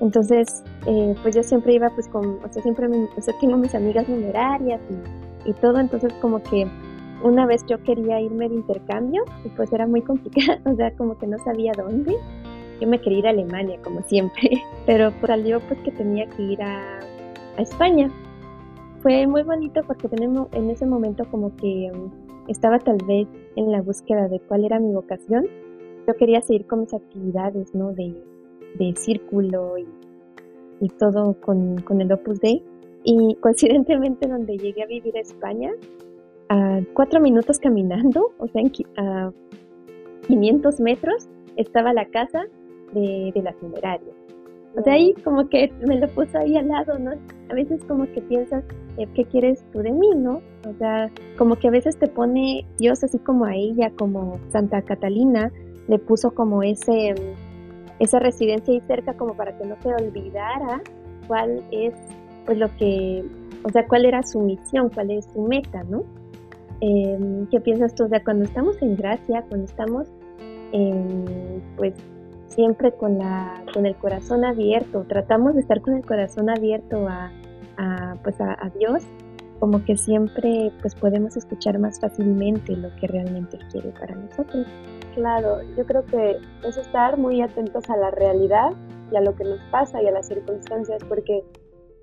entonces, 0.00 0.62
eh, 0.86 1.14
pues 1.22 1.34
yo 1.34 1.42
siempre 1.42 1.74
iba 1.74 1.88
pues 1.90 2.08
con, 2.08 2.38
o 2.44 2.48
sea, 2.52 2.62
siempre, 2.62 2.86
o 2.86 3.20
sea, 3.20 3.34
tengo 3.40 3.56
mis 3.56 3.74
amigas 3.74 4.08
numerarias 4.08 4.80
y, 5.44 5.52
todo, 5.54 5.78
entonces 5.78 6.12
como 6.14 6.42
que 6.42 6.66
una 7.22 7.46
vez 7.46 7.64
yo 7.66 7.82
quería 7.82 8.20
irme 8.20 8.48
de 8.48 8.56
intercambio 8.56 9.24
y 9.44 9.48
pues 9.50 9.72
era 9.72 9.86
muy 9.86 10.02
complicado, 10.02 10.58
o 10.70 10.76
sea, 10.76 10.90
como 10.96 11.16
que 11.18 11.26
no 11.26 11.38
sabía 11.38 11.72
dónde. 11.76 12.14
Yo 12.78 12.86
me 12.86 13.00
quería 13.00 13.20
ir 13.20 13.26
a 13.26 13.30
Alemania, 13.30 13.78
como 13.82 14.02
siempre, 14.02 14.62
pero 14.86 15.10
pues, 15.12 15.28
salió 15.28 15.60
pues 15.60 15.80
que 15.80 15.92
tenía 15.92 16.26
que 16.26 16.42
ir 16.42 16.62
a, 16.62 17.00
España. 17.56 18.10
Fue 19.00 19.26
muy 19.26 19.42
bonito 19.42 19.80
porque 19.86 20.08
tenemos, 20.08 20.48
en 20.52 20.68
ese 20.68 20.84
momento 20.84 21.24
como 21.30 21.56
que 21.56 21.90
um, 21.90 22.10
estaba 22.48 22.78
tal 22.78 22.98
vez 23.06 23.26
en 23.56 23.72
la 23.72 23.80
búsqueda 23.80 24.28
de 24.28 24.40
cuál 24.40 24.66
era 24.66 24.78
mi 24.78 24.92
vocación. 24.92 25.46
Yo 26.06 26.14
quería 26.16 26.42
seguir 26.42 26.66
con 26.66 26.80
mis 26.80 26.92
actividades, 26.92 27.74
¿no? 27.74 27.94
De, 27.94 28.14
de 28.74 28.94
círculo 28.96 29.78
y, 29.78 29.86
y 30.80 30.88
todo 30.90 31.34
con, 31.40 31.80
con, 31.82 32.00
el 32.00 32.12
Opus 32.12 32.40
Dei. 32.40 32.62
Y 33.04 33.34
coincidentemente 33.40 34.28
donde 34.28 34.58
llegué 34.58 34.82
a 34.82 34.86
vivir 34.86 35.16
a 35.16 35.20
España, 35.20 35.72
a 36.48 36.80
cuatro 36.94 37.20
minutos 37.20 37.58
caminando, 37.58 38.32
o 38.38 38.48
sea, 38.48 38.62
a 38.98 39.32
500 40.26 40.80
metros, 40.80 41.28
estaba 41.56 41.92
la 41.92 42.06
casa 42.06 42.44
de, 42.92 43.32
de 43.34 43.42
la 43.42 43.52
funeraria. 43.54 44.12
O 44.76 44.82
sea, 44.82 44.92
ahí 44.92 45.14
como 45.24 45.48
que 45.48 45.72
me 45.86 45.98
lo 45.98 46.06
puso 46.08 46.38
ahí 46.38 46.56
al 46.56 46.68
lado, 46.68 46.98
¿no? 46.98 47.12
A 47.48 47.54
veces 47.54 47.82
como 47.84 48.04
que 48.12 48.20
piensas, 48.20 48.62
eh, 48.98 49.06
¿qué 49.14 49.24
quieres 49.24 49.64
tú 49.72 49.78
de 49.78 49.90
mí, 49.90 50.10
no? 50.14 50.42
O 50.68 50.74
sea, 50.78 51.10
como 51.38 51.56
que 51.56 51.68
a 51.68 51.70
veces 51.70 51.96
te 51.98 52.08
pone 52.08 52.66
Dios 52.76 53.02
así 53.02 53.18
como 53.18 53.46
a 53.46 53.54
ella, 53.54 53.90
como 53.96 54.38
Santa 54.50 54.82
Catalina, 54.82 55.50
le 55.88 55.98
puso 55.98 56.34
como 56.34 56.62
ese 56.62 57.14
esa 57.98 58.18
residencia 58.18 58.74
ahí 58.74 58.82
cerca 58.86 59.14
como 59.14 59.34
para 59.34 59.56
que 59.56 59.66
no 59.66 59.76
se 59.82 59.88
olvidara 59.88 60.82
cuál 61.26 61.64
es 61.70 61.94
pues 62.44 62.58
lo 62.58 62.74
que, 62.76 63.24
o 63.64 63.70
sea, 63.70 63.86
cuál 63.86 64.04
era 64.04 64.22
su 64.22 64.40
misión, 64.40 64.90
cuál 64.90 65.10
es 65.10 65.24
su 65.32 65.42
meta, 65.42 65.82
¿no? 65.84 66.04
Em, 66.80 67.46
¿Qué 67.46 67.60
piensas 67.60 67.94
tú? 67.94 68.04
O 68.04 68.08
sea, 68.08 68.22
cuando 68.22 68.44
estamos 68.44 68.80
en 68.82 68.96
gracia, 68.96 69.44
cuando 69.48 69.66
estamos 69.66 70.08
pues 71.76 71.94
siempre 72.48 72.92
con, 72.92 73.18
la, 73.18 73.62
con 73.72 73.86
el 73.86 73.96
corazón 73.96 74.44
abierto, 74.44 75.04
tratamos 75.08 75.54
de 75.54 75.60
estar 75.60 75.80
con 75.80 75.94
el 75.94 76.04
corazón 76.04 76.50
abierto 76.50 77.08
a, 77.08 77.30
pues 78.22 78.40
a, 78.40 78.52
a, 78.52 78.70
Dios, 78.70 79.04
como 79.58 79.84
que 79.84 79.96
siempre 79.96 80.72
pues 80.82 80.94
podemos 80.94 81.36
escuchar 81.36 81.78
más 81.78 81.98
fácilmente 82.00 82.76
lo 82.76 82.94
que 82.96 83.06
realmente 83.06 83.58
quiere 83.70 83.90
para 83.90 84.14
nosotros. 84.16 84.66
Claro, 85.16 85.62
yo 85.78 85.86
creo 85.86 86.04
que 86.04 86.36
es 86.62 86.76
estar 86.76 87.16
muy 87.16 87.40
atentos 87.40 87.88
a 87.88 87.96
la 87.96 88.10
realidad 88.10 88.72
y 89.10 89.16
a 89.16 89.22
lo 89.22 89.34
que 89.34 89.44
nos 89.44 89.58
pasa 89.70 90.02
y 90.02 90.06
a 90.06 90.10
las 90.10 90.28
circunstancias, 90.28 91.02
porque 91.08 91.42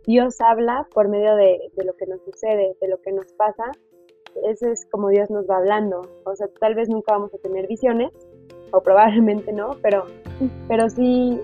Dios 0.08 0.42
habla 0.42 0.88
por 0.92 1.10
medio 1.10 1.36
de, 1.36 1.60
lo 1.86 1.96
que 1.96 2.08
nos 2.08 2.24
sucede, 2.24 2.76
de 2.82 2.88
lo 2.88 3.00
que 3.04 3.12
nos 3.12 3.32
pasa. 3.34 3.66
Ese 4.50 4.72
es 4.72 4.88
como 4.90 5.10
Dios 5.10 5.30
nos 5.30 5.48
va 5.48 5.58
hablando. 5.58 6.02
O 6.26 6.36
sea, 6.36 6.48
tal 6.60 6.74
vez 6.74 6.90
nunca 6.90 7.14
vamos 7.14 7.32
a 7.36 7.38
tener 7.38 7.68
visiones, 7.68 8.10
o 8.72 8.82
probablemente 8.82 9.54
no, 9.54 9.78
pero, 9.84 10.06
pero 10.68 10.90
sí, 10.90 11.40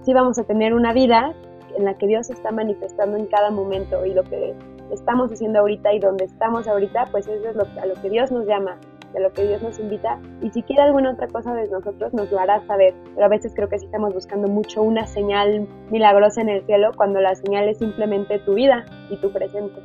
sí 0.00 0.14
vamos 0.14 0.38
a 0.38 0.44
tener 0.44 0.72
una 0.72 0.94
vida 0.94 1.34
en 1.76 1.84
la 1.84 1.98
que 1.98 2.06
Dios 2.06 2.30
está 2.30 2.52
manifestando 2.52 3.18
en 3.18 3.26
cada 3.26 3.50
momento 3.50 4.06
y 4.06 4.14
lo 4.14 4.24
que 4.24 4.54
estamos 4.90 5.30
haciendo 5.30 5.58
ahorita 5.58 5.92
y 5.92 5.98
donde 5.98 6.24
estamos 6.24 6.66
ahorita, 6.66 7.08
pues 7.10 7.28
eso 7.28 7.50
es 7.50 7.54
lo, 7.54 7.64
a 7.82 7.84
lo 7.84 8.00
que 8.00 8.08
Dios 8.08 8.32
nos 8.32 8.46
llama 8.46 8.80
de 9.16 9.22
lo 9.22 9.32
que 9.32 9.46
Dios 9.46 9.62
nos 9.62 9.78
invita 9.78 10.20
y 10.42 10.50
si 10.50 10.62
quiere 10.62 10.82
alguna 10.82 11.12
otra 11.12 11.26
cosa 11.28 11.54
de 11.54 11.68
nosotros 11.68 12.12
nos 12.12 12.30
lo 12.30 12.38
hará 12.38 12.64
saber, 12.66 12.94
pero 13.14 13.24
a 13.24 13.28
veces 13.28 13.52
creo 13.56 13.68
que 13.68 13.78
sí 13.78 13.86
estamos 13.86 14.12
buscando 14.12 14.46
mucho 14.46 14.82
una 14.82 15.06
señal 15.06 15.66
milagrosa 15.90 16.42
en 16.42 16.50
el 16.50 16.64
cielo 16.66 16.92
cuando 16.96 17.20
la 17.20 17.34
señal 17.34 17.68
es 17.68 17.78
simplemente 17.78 18.38
tu 18.40 18.54
vida 18.54 18.84
y 19.10 19.16
tu 19.16 19.32
presente. 19.32 19.80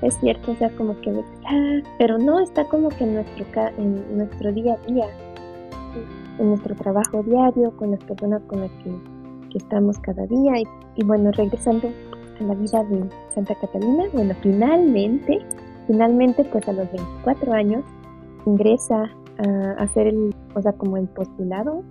Es 0.00 0.14
cierto, 0.20 0.52
o 0.52 0.56
sea, 0.56 0.70
como 0.70 1.00
que, 1.00 1.10
ah, 1.46 1.80
pero 1.98 2.18
no 2.18 2.40
está 2.40 2.64
como 2.64 2.88
que 2.88 3.04
en 3.04 3.14
nuestro, 3.14 3.44
en 3.78 4.16
nuestro 4.16 4.52
día 4.52 4.74
a 4.74 4.86
día, 4.90 5.06
en 6.38 6.48
nuestro 6.48 6.74
trabajo 6.76 7.22
diario, 7.22 7.76
con 7.76 7.92
las 7.92 8.02
personas 8.04 8.42
con 8.46 8.60
las 8.60 8.70
que, 8.82 8.90
que 9.50 9.58
estamos 9.58 9.98
cada 10.00 10.26
día. 10.26 10.58
Y, 10.58 10.64
y 10.96 11.04
bueno, 11.04 11.30
regresando 11.32 11.88
a 12.40 12.42
la 12.42 12.54
vida 12.54 12.82
de 12.84 13.08
Santa 13.34 13.54
Catalina, 13.54 14.04
bueno, 14.12 14.34
finalmente 14.40 15.40
finalmente 15.86 16.44
pues 16.44 16.66
a 16.68 16.72
los 16.72 16.90
24 16.92 17.52
años 17.52 17.84
ingresa 18.46 19.10
a 19.38 19.82
hacer 19.82 20.08
el, 20.08 20.34
o 20.54 20.62
sea, 20.62 20.72
como 20.72 20.96
el 20.96 21.08
postulado, 21.08 21.82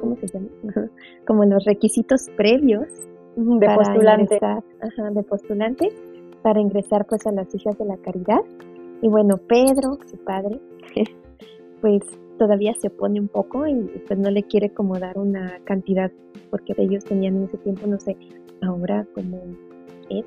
cómo 0.00 0.16
se 0.16 0.26
llama, 0.26 0.48
como 1.26 1.44
los 1.44 1.64
requisitos 1.64 2.28
previos 2.36 2.88
de 3.36 3.74
postulante. 3.74 4.38
ajá, 4.42 5.10
de 5.10 5.22
postulante 5.22 5.92
para 6.42 6.60
ingresar 6.60 7.06
pues 7.06 7.26
a 7.26 7.32
las 7.32 7.54
hijas 7.54 7.78
de 7.78 7.84
la 7.84 7.96
caridad. 7.98 8.40
Y 9.00 9.08
bueno, 9.08 9.36
Pedro, 9.36 9.98
su 10.06 10.16
padre, 10.18 10.60
pues 11.80 12.02
todavía 12.38 12.72
se 12.80 12.88
opone 12.88 13.20
un 13.20 13.28
poco 13.28 13.66
y 13.66 13.74
pues 14.06 14.18
no 14.18 14.30
le 14.30 14.42
quiere 14.42 14.70
como 14.70 14.98
dar 14.98 15.18
una 15.18 15.58
cantidad 15.64 16.10
porque 16.50 16.74
ellos 16.78 17.04
tenían 17.04 17.36
en 17.36 17.44
ese 17.44 17.58
tiempo, 17.58 17.86
no 17.86 17.98
sé, 18.00 18.16
ahora 18.62 19.06
como 19.14 19.40
es, 20.08 20.24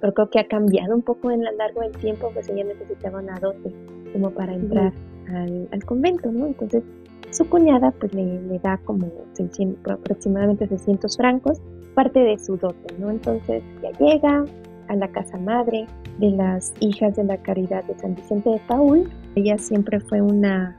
pero 0.00 0.12
creo 0.12 0.30
que 0.30 0.40
ha 0.40 0.48
cambiado 0.48 0.94
un 0.94 1.02
poco 1.02 1.30
en 1.30 1.44
lo 1.44 1.52
largo 1.52 1.80
del 1.80 1.92
tiempo, 1.92 2.30
pues 2.34 2.48
ella 2.48 2.64
necesitaba 2.64 3.20
una 3.20 3.38
dote 3.38 3.72
como 4.12 4.30
para 4.30 4.54
entrar 4.54 4.92
al, 5.28 5.84
convento, 5.84 6.30
¿no? 6.30 6.46
Entonces 6.46 6.82
su 7.30 7.48
cuñada 7.48 7.92
pues 7.92 8.12
le, 8.14 8.42
le 8.42 8.58
da 8.58 8.78
como 8.84 9.10
600, 9.32 9.92
aproximadamente 9.92 10.66
600 10.68 11.16
francos, 11.16 11.60
parte 11.94 12.20
de 12.20 12.38
su 12.38 12.56
dote, 12.56 12.94
¿no? 12.98 13.10
Entonces 13.10 13.62
ya 13.82 13.90
llega 13.98 14.44
a 14.88 14.96
la 14.96 15.08
casa 15.08 15.38
madre 15.38 15.86
de 16.18 16.30
las 16.30 16.74
hijas 16.80 17.16
de 17.16 17.24
la 17.24 17.36
caridad 17.38 17.84
de 17.84 17.98
San 17.98 18.14
Vicente 18.14 18.50
de 18.50 18.60
Paul. 18.68 19.10
Ella 19.34 19.58
siempre 19.58 20.00
fue 20.00 20.20
una, 20.20 20.76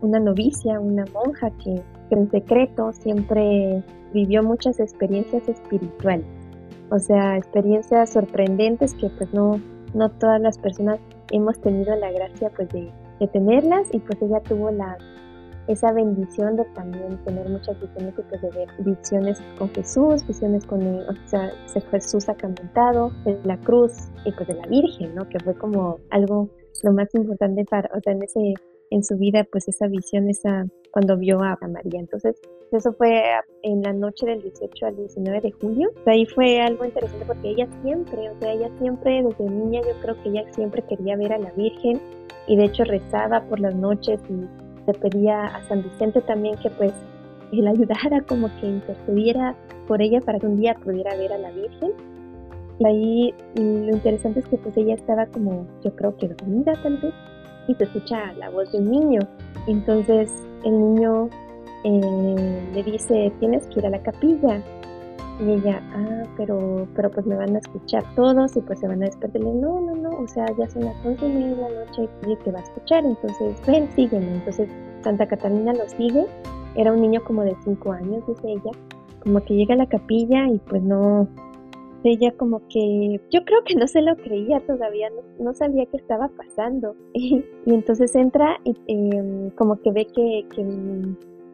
una 0.00 0.20
novicia, 0.20 0.80
una 0.80 1.04
monja 1.12 1.50
que, 1.62 1.82
en 2.10 2.30
secreto 2.30 2.92
siempre 2.92 3.84
vivió 4.14 4.42
muchas 4.42 4.80
experiencias 4.80 5.46
espirituales. 5.48 6.24
O 6.90 6.98
sea, 6.98 7.36
experiencias 7.36 8.10
sorprendentes 8.10 8.94
que 8.94 9.10
pues 9.10 9.32
no, 9.34 9.60
no 9.92 10.10
todas 10.12 10.40
las 10.40 10.56
personas 10.56 11.00
hemos 11.30 11.60
tenido 11.60 11.94
la 11.96 12.10
gracia 12.10 12.50
pues 12.54 12.68
de 12.70 12.92
tenerlas 13.32 13.88
y 13.92 13.98
pues 13.98 14.20
ella 14.22 14.40
tuvo 14.40 14.70
la 14.70 14.96
esa 15.68 15.92
bendición 15.92 16.56
de 16.56 16.64
también 16.74 17.22
tener 17.24 17.48
muchas 17.48 17.78
visiones 17.80 18.14
pues, 18.14 18.40
de 18.40 18.50
ver 18.50 18.68
visiones 18.78 19.38
con 19.58 19.68
Jesús, 19.68 20.26
visiones 20.26 20.64
con 20.66 20.80
o 20.82 21.14
sea, 21.26 21.52
Jesús 21.90 22.24
sacramentado, 22.24 23.12
de 23.24 23.38
la 23.44 23.58
cruz 23.58 23.92
y 24.24 24.32
pues 24.32 24.48
de 24.48 24.54
la 24.54 24.66
Virgen, 24.66 25.14
¿no? 25.14 25.28
Que 25.28 25.38
fue 25.40 25.54
como 25.54 25.98
algo 26.10 26.48
lo 26.82 26.92
más 26.92 27.14
importante 27.14 27.64
para, 27.66 27.90
o 27.94 28.00
sea, 28.00 28.14
en 28.14 28.22
ese 28.22 28.54
en 28.90 29.04
su 29.04 29.18
vida 29.18 29.46
pues 29.52 29.68
esa 29.68 29.86
visión 29.86 30.30
esa 30.30 30.64
cuando 30.90 31.18
vio 31.18 31.42
a 31.42 31.58
María. 31.68 32.00
Entonces, 32.00 32.40
eso 32.72 32.92
fue 32.92 33.22
en 33.62 33.82
la 33.82 33.92
noche 33.92 34.26
del 34.26 34.42
18 34.42 34.86
al 34.86 34.96
19 34.96 35.40
de 35.40 35.52
julio. 35.52 35.90
ahí 36.06 36.26
fue 36.26 36.60
algo 36.60 36.84
interesante 36.84 37.24
porque 37.26 37.50
ella 37.50 37.66
siempre, 37.82 38.30
o 38.30 38.38
sea, 38.38 38.52
ella 38.52 38.70
siempre 38.78 39.22
desde 39.22 39.44
niña 39.44 39.80
yo 39.82 40.00
creo 40.02 40.22
que 40.22 40.28
ella 40.28 40.44
siempre 40.52 40.82
quería 40.82 41.16
ver 41.16 41.32
a 41.32 41.38
la 41.38 41.50
Virgen 41.52 42.00
y 42.46 42.56
de 42.56 42.64
hecho 42.64 42.84
rezaba 42.84 43.42
por 43.42 43.60
las 43.60 43.74
noches 43.74 44.20
y 44.28 44.86
le 44.86 44.94
pedía 44.94 45.44
a 45.44 45.62
San 45.68 45.82
Vicente 45.82 46.20
también 46.22 46.56
que 46.56 46.70
pues 46.70 46.92
él 47.52 47.66
ayudara 47.68 48.22
como 48.22 48.48
que 48.60 48.66
intercediera 48.66 49.56
por 49.86 50.02
ella 50.02 50.20
para 50.20 50.38
que 50.38 50.46
un 50.46 50.60
día 50.60 50.74
pudiera 50.74 51.16
ver 51.16 51.32
a 51.32 51.38
la 51.38 51.50
Virgen. 51.50 51.92
Y 52.80 52.86
ahí 52.86 53.34
lo 53.56 53.90
interesante 53.90 54.40
es 54.40 54.46
que 54.46 54.56
pues 54.56 54.76
ella 54.76 54.94
estaba 54.94 55.26
como, 55.26 55.66
yo 55.82 55.94
creo 55.96 56.16
que 56.16 56.28
dormida 56.28 56.74
tal 56.80 56.98
vez, 56.98 57.12
y 57.66 57.74
se 57.74 57.84
escucha 57.84 58.32
la 58.34 58.50
voz 58.50 58.70
de 58.70 58.78
un 58.78 58.90
niño. 58.90 59.20
Entonces 59.66 60.30
el 60.64 60.72
niño 60.72 61.28
eh, 61.84 62.70
le 62.74 62.82
dice, 62.82 63.32
tienes 63.40 63.66
que 63.68 63.80
ir 63.80 63.86
a 63.86 63.90
la 63.90 64.02
capilla. 64.02 64.62
Y 65.40 65.52
ella, 65.52 65.80
ah, 65.94 66.24
pero, 66.36 66.88
pero 66.96 67.10
pues 67.10 67.24
me 67.24 67.36
van 67.36 67.54
a 67.54 67.60
escuchar 67.60 68.04
todos 68.16 68.56
y 68.56 68.60
pues 68.60 68.80
se 68.80 68.88
van 68.88 69.02
a 69.02 69.06
despertar. 69.06 69.40
no, 69.40 69.80
no, 69.80 69.94
no, 69.94 70.10
o 70.18 70.26
sea, 70.26 70.46
ya 70.58 70.68
son 70.68 70.84
las 70.84 71.06
once 71.06 71.24
y 71.24 71.28
media 71.28 71.54
de 71.54 71.62
la 71.62 71.84
noche 71.84 72.08
y 72.26 72.36
te 72.36 72.50
va 72.50 72.58
a 72.58 72.62
escuchar, 72.62 73.04
entonces 73.04 73.54
ven, 73.66 73.88
sígueme. 73.94 74.34
Entonces 74.34 74.68
Santa 75.02 75.26
Catalina 75.28 75.72
lo 75.74 75.88
sigue, 75.88 76.26
era 76.74 76.92
un 76.92 77.00
niño 77.00 77.22
como 77.24 77.44
de 77.44 77.54
cinco 77.62 77.92
años, 77.92 78.26
dice 78.26 78.50
ella, 78.50 78.72
como 79.22 79.40
que 79.44 79.54
llega 79.54 79.74
a 79.74 79.78
la 79.78 79.86
capilla 79.86 80.48
y 80.48 80.58
pues 80.58 80.82
no, 80.82 81.28
ella 82.04 82.32
como 82.36 82.60
que 82.68 83.20
yo 83.30 83.44
creo 83.44 83.62
que 83.64 83.74
no 83.74 83.86
se 83.86 84.02
lo 84.02 84.16
creía 84.16 84.60
todavía, 84.60 85.08
no, 85.38 85.54
sabía 85.54 85.86
qué 85.86 85.96
estaba 85.96 86.28
pasando. 86.28 86.96
Y, 87.14 87.44
entonces 87.74 88.14
entra 88.14 88.58
y 88.64 88.74
em, 88.86 89.50
como 89.50 89.80
que 89.80 89.92
ve 89.92 90.06
que 90.06 90.46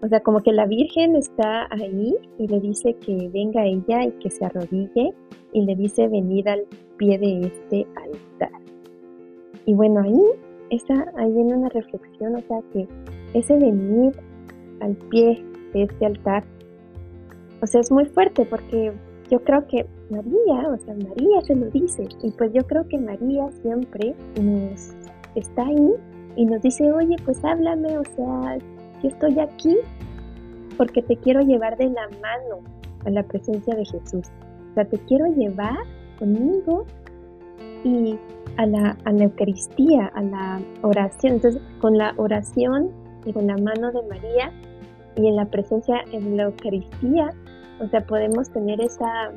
o 0.04 0.08
sea, 0.08 0.20
como 0.20 0.40
que 0.40 0.52
la 0.52 0.66
Virgen 0.66 1.16
está 1.16 1.66
ahí 1.70 2.14
y 2.38 2.46
le 2.46 2.60
dice 2.60 2.94
que 2.94 3.30
venga 3.32 3.64
ella 3.64 4.04
y 4.04 4.10
que 4.20 4.30
se 4.30 4.44
arrodille 4.44 5.14
y 5.52 5.64
le 5.64 5.74
dice 5.76 6.08
venir 6.08 6.46
al 6.46 6.66
pie 6.98 7.18
de 7.18 7.40
este 7.40 7.86
altar. 7.96 8.60
Y 9.64 9.72
bueno, 9.72 10.00
ahí 10.00 10.20
está, 10.68 11.10
ahí 11.16 11.32
viene 11.32 11.56
una 11.56 11.70
reflexión, 11.70 12.36
o 12.36 12.40
sea, 12.40 12.60
que 12.74 12.86
ese 13.32 13.54
venir 13.54 14.12
al 14.80 14.94
pie 15.08 15.42
de 15.72 15.84
este 15.84 16.04
altar, 16.04 16.44
o 17.62 17.66
sea, 17.66 17.80
es 17.80 17.90
muy 17.90 18.04
fuerte 18.04 18.44
porque 18.44 18.92
yo 19.30 19.42
creo 19.42 19.66
que 19.68 19.86
María, 20.10 20.68
o 20.68 20.76
sea, 20.76 20.94
María 20.96 21.40
se 21.44 21.54
lo 21.54 21.70
dice, 21.70 22.06
y 22.22 22.30
pues 22.32 22.52
yo 22.52 22.60
creo 22.66 22.86
que 22.88 22.98
María 22.98 23.50
siempre 23.62 24.14
nos 24.38 24.90
está 25.34 25.64
ahí 25.64 25.94
y 26.36 26.44
nos 26.44 26.60
dice, 26.60 26.92
oye, 26.92 27.16
pues 27.24 27.42
háblame, 27.42 27.96
o 27.96 28.04
sea, 28.04 28.58
yo 29.04 29.10
estoy 29.10 29.38
aquí 29.38 29.76
porque 30.78 31.02
te 31.02 31.16
quiero 31.18 31.42
llevar 31.42 31.76
de 31.76 31.90
la 31.90 32.08
mano 32.22 32.64
a 33.04 33.10
la 33.10 33.22
presencia 33.22 33.74
de 33.74 33.84
Jesús. 33.84 34.26
O 34.70 34.74
sea, 34.74 34.86
te 34.86 34.98
quiero 35.00 35.26
llevar 35.26 35.76
conmigo 36.18 36.86
y 37.84 38.18
a 38.56 38.64
la, 38.64 38.96
a 39.04 39.12
la 39.12 39.24
Eucaristía, 39.24 40.06
a 40.14 40.22
la 40.22 40.60
oración. 40.80 41.34
Entonces, 41.34 41.60
con 41.80 41.98
la 41.98 42.14
oración 42.16 42.90
y 43.26 43.32
con 43.34 43.46
la 43.46 43.58
mano 43.58 43.92
de 43.92 44.02
María 44.08 44.50
y 45.16 45.26
en 45.26 45.36
la 45.36 45.44
presencia 45.44 46.02
en 46.12 46.38
la 46.38 46.44
Eucaristía, 46.44 47.30
o 47.80 47.86
sea, 47.88 48.00
podemos 48.06 48.48
tener 48.50 48.80
esa, 48.80 49.32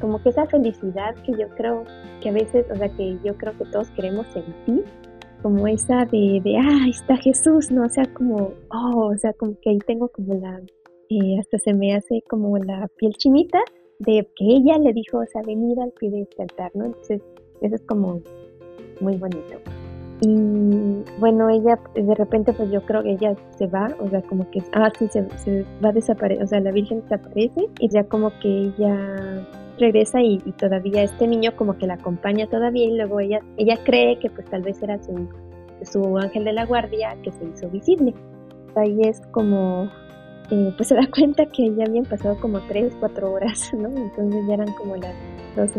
como 0.00 0.20
que 0.20 0.30
esa 0.30 0.46
felicidad 0.46 1.14
que 1.24 1.32
yo 1.38 1.48
creo 1.50 1.84
que 2.20 2.30
a 2.30 2.32
veces, 2.32 2.66
o 2.72 2.74
sea, 2.74 2.88
que 2.88 3.18
yo 3.22 3.36
creo 3.36 3.56
que 3.56 3.66
todos 3.66 3.88
queremos 3.92 4.26
sentir 4.32 4.84
como 5.42 5.66
esa 5.66 6.04
de, 6.06 6.40
de, 6.42 6.56
ah, 6.56 6.86
está 6.88 7.16
Jesús, 7.16 7.70
¿no? 7.70 7.84
O 7.84 7.88
sea, 7.88 8.04
como, 8.14 8.52
oh, 8.70 9.10
o 9.12 9.16
sea, 9.16 9.32
como 9.34 9.58
que 9.60 9.70
ahí 9.70 9.78
tengo 9.86 10.08
como 10.08 10.34
la, 10.34 10.60
eh, 11.10 11.38
hasta 11.38 11.58
se 11.58 11.74
me 11.74 11.94
hace 11.94 12.22
como 12.28 12.56
la 12.58 12.88
piel 12.96 13.12
chinita 13.14 13.58
de 13.98 14.26
que 14.36 14.44
ella 14.44 14.78
le 14.78 14.92
dijo, 14.92 15.18
o 15.18 15.26
sea, 15.26 15.42
venir 15.42 15.78
al 15.80 15.92
pie 15.92 16.10
de 16.10 16.22
este 16.22 16.42
altar, 16.42 16.70
¿no? 16.74 16.86
Entonces, 16.86 17.22
eso 17.60 17.74
es 17.74 17.82
como 17.82 18.20
muy 19.00 19.16
bonito. 19.16 19.58
Y 20.20 21.02
bueno, 21.18 21.50
ella 21.50 21.80
de 21.94 22.14
repente, 22.14 22.52
pues 22.52 22.70
yo 22.70 22.80
creo 22.82 23.02
que 23.02 23.12
ella 23.12 23.34
se 23.58 23.66
va, 23.66 23.88
o 23.98 24.08
sea, 24.08 24.22
como 24.22 24.48
que, 24.50 24.62
ah, 24.72 24.90
sí, 24.96 25.08
se, 25.08 25.28
se 25.38 25.64
va 25.84 25.88
a 25.88 25.92
desaparecer, 25.92 26.44
o 26.44 26.46
sea, 26.46 26.60
la 26.60 26.70
Virgen 26.70 27.02
desaparece 27.02 27.68
y 27.80 27.88
ya 27.88 28.04
como 28.04 28.30
que 28.40 28.48
ella 28.48 29.46
regresa 29.82 30.22
y, 30.22 30.38
todavía 30.52 31.02
este 31.02 31.26
niño 31.26 31.54
como 31.56 31.76
que 31.76 31.86
la 31.86 31.94
acompaña 31.94 32.46
todavía 32.46 32.84
y 32.84 32.96
luego 32.96 33.20
ella, 33.20 33.40
ella 33.56 33.76
cree 33.84 34.18
que 34.18 34.30
pues 34.30 34.48
tal 34.48 34.62
vez 34.62 34.82
era 34.82 35.02
su, 35.02 35.28
su 35.82 36.16
ángel 36.18 36.44
de 36.44 36.52
la 36.52 36.64
guardia 36.64 37.16
que 37.22 37.32
se 37.32 37.44
hizo 37.44 37.68
visible. 37.68 38.14
Ahí 38.76 39.02
es 39.02 39.20
como, 39.32 39.90
eh, 40.50 40.72
pues 40.76 40.88
se 40.88 40.94
da 40.94 41.06
cuenta 41.14 41.46
que 41.46 41.74
ya 41.74 41.84
habían 41.84 42.04
pasado 42.04 42.38
como 42.40 42.60
3, 42.60 42.96
4 43.00 43.32
horas, 43.32 43.72
¿no? 43.74 43.88
Entonces 43.88 44.46
ya 44.46 44.54
eran 44.54 44.72
como 44.74 44.96
las 44.96 45.14
2 45.56 45.70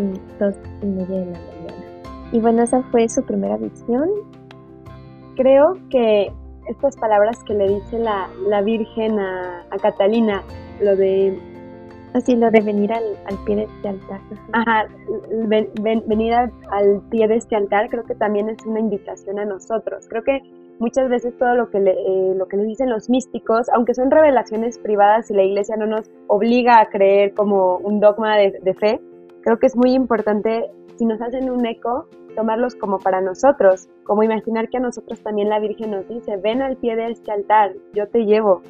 y, 0.81 0.85
media 0.85 1.19
de 1.19 1.25
la 1.25 1.39
mañana. 1.39 2.01
Y 2.31 2.39
bueno, 2.39 2.63
esa 2.63 2.83
fue 2.91 3.07
su 3.07 3.23
primera 3.23 3.57
visión. 3.57 4.09
Creo 5.35 5.77
que 5.89 6.31
estas 6.67 6.95
palabras 6.97 7.43
que 7.45 7.53
le 7.53 7.67
dice 7.67 7.99
la, 7.99 8.29
la 8.47 8.61
Virgen 8.61 9.19
a, 9.19 9.65
a 9.69 9.77
Catalina, 9.77 10.43
lo 10.81 10.95
de 10.95 11.52
Así 12.13 12.35
lo 12.35 12.51
de 12.51 12.61
venir 12.61 12.93
al, 12.93 13.03
pie 13.45 13.55
de 13.55 13.63
este 13.63 13.87
altar. 13.89 14.21
Ajá, 14.51 14.87
venir 16.05 16.33
al, 16.33 17.01
pie 17.09 17.27
de 17.27 17.35
este 17.35 17.55
altar 17.55 17.89
creo 17.89 18.03
que 18.03 18.13
también 18.13 18.49
es 18.49 18.63
una 18.65 18.79
invitación 18.79 19.39
a 19.39 19.45
nosotros. 19.45 20.07
Creo 20.07 20.23
que 20.23 20.41
muchas 20.79 21.09
veces 21.09 21.35
todo 21.39 21.55
lo 21.55 21.69
que 21.71 21.79
le, 21.79 21.91
eh, 21.91 22.35
lo 22.35 22.47
que 22.47 22.57
le 22.57 22.65
dicen 22.65 22.89
los 22.89 23.09
místicos, 23.09 23.67
aunque 23.69 23.95
son 23.95 24.11
revelaciones 24.11 24.77
privadas 24.77 25.31
y 25.31 25.33
la 25.33 25.43
iglesia 25.43 25.75
no 25.75 25.87
nos 25.87 26.11
obliga 26.27 26.79
a 26.81 26.89
creer 26.89 27.33
como 27.33 27.77
un 27.77 27.99
dogma 27.99 28.37
de, 28.37 28.59
de 28.61 28.73
fe, 28.75 29.01
creo 29.41 29.57
que 29.57 29.67
es 29.67 29.75
muy 29.75 29.93
importante, 29.93 30.69
si 30.97 31.05
nos 31.05 31.19
hacen 31.19 31.49
un 31.49 31.65
eco, 31.65 32.07
tomarlos 32.35 32.75
como 32.75 32.99
para 32.99 33.21
nosotros, 33.21 33.87
como 34.03 34.23
imaginar 34.23 34.69
que 34.69 34.77
a 34.77 34.81
nosotros 34.81 35.21
también 35.21 35.49
la 35.49 35.59
Virgen 35.59 35.91
nos 35.91 36.07
dice, 36.07 36.37
ven 36.37 36.61
al 36.61 36.77
pie 36.77 36.95
de 36.95 37.11
este 37.11 37.31
altar, 37.31 37.73
yo 37.93 38.07
te 38.07 38.25
llevo, 38.25 38.61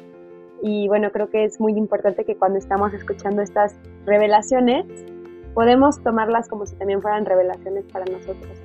y 0.66 0.88
bueno, 0.88 1.10
creo 1.12 1.28
que 1.28 1.44
es 1.44 1.60
muy 1.60 1.74
importante 1.74 2.24
que 2.24 2.36
cuando 2.36 2.58
estamos 2.58 2.94
escuchando 2.94 3.42
estas 3.42 3.76
revelaciones, 4.06 4.86
podemos 5.52 6.02
tomarlas 6.02 6.48
como 6.48 6.64
si 6.64 6.74
también 6.76 7.02
fueran 7.02 7.26
revelaciones 7.26 7.84
para 7.92 8.06
nosotros. 8.06 8.58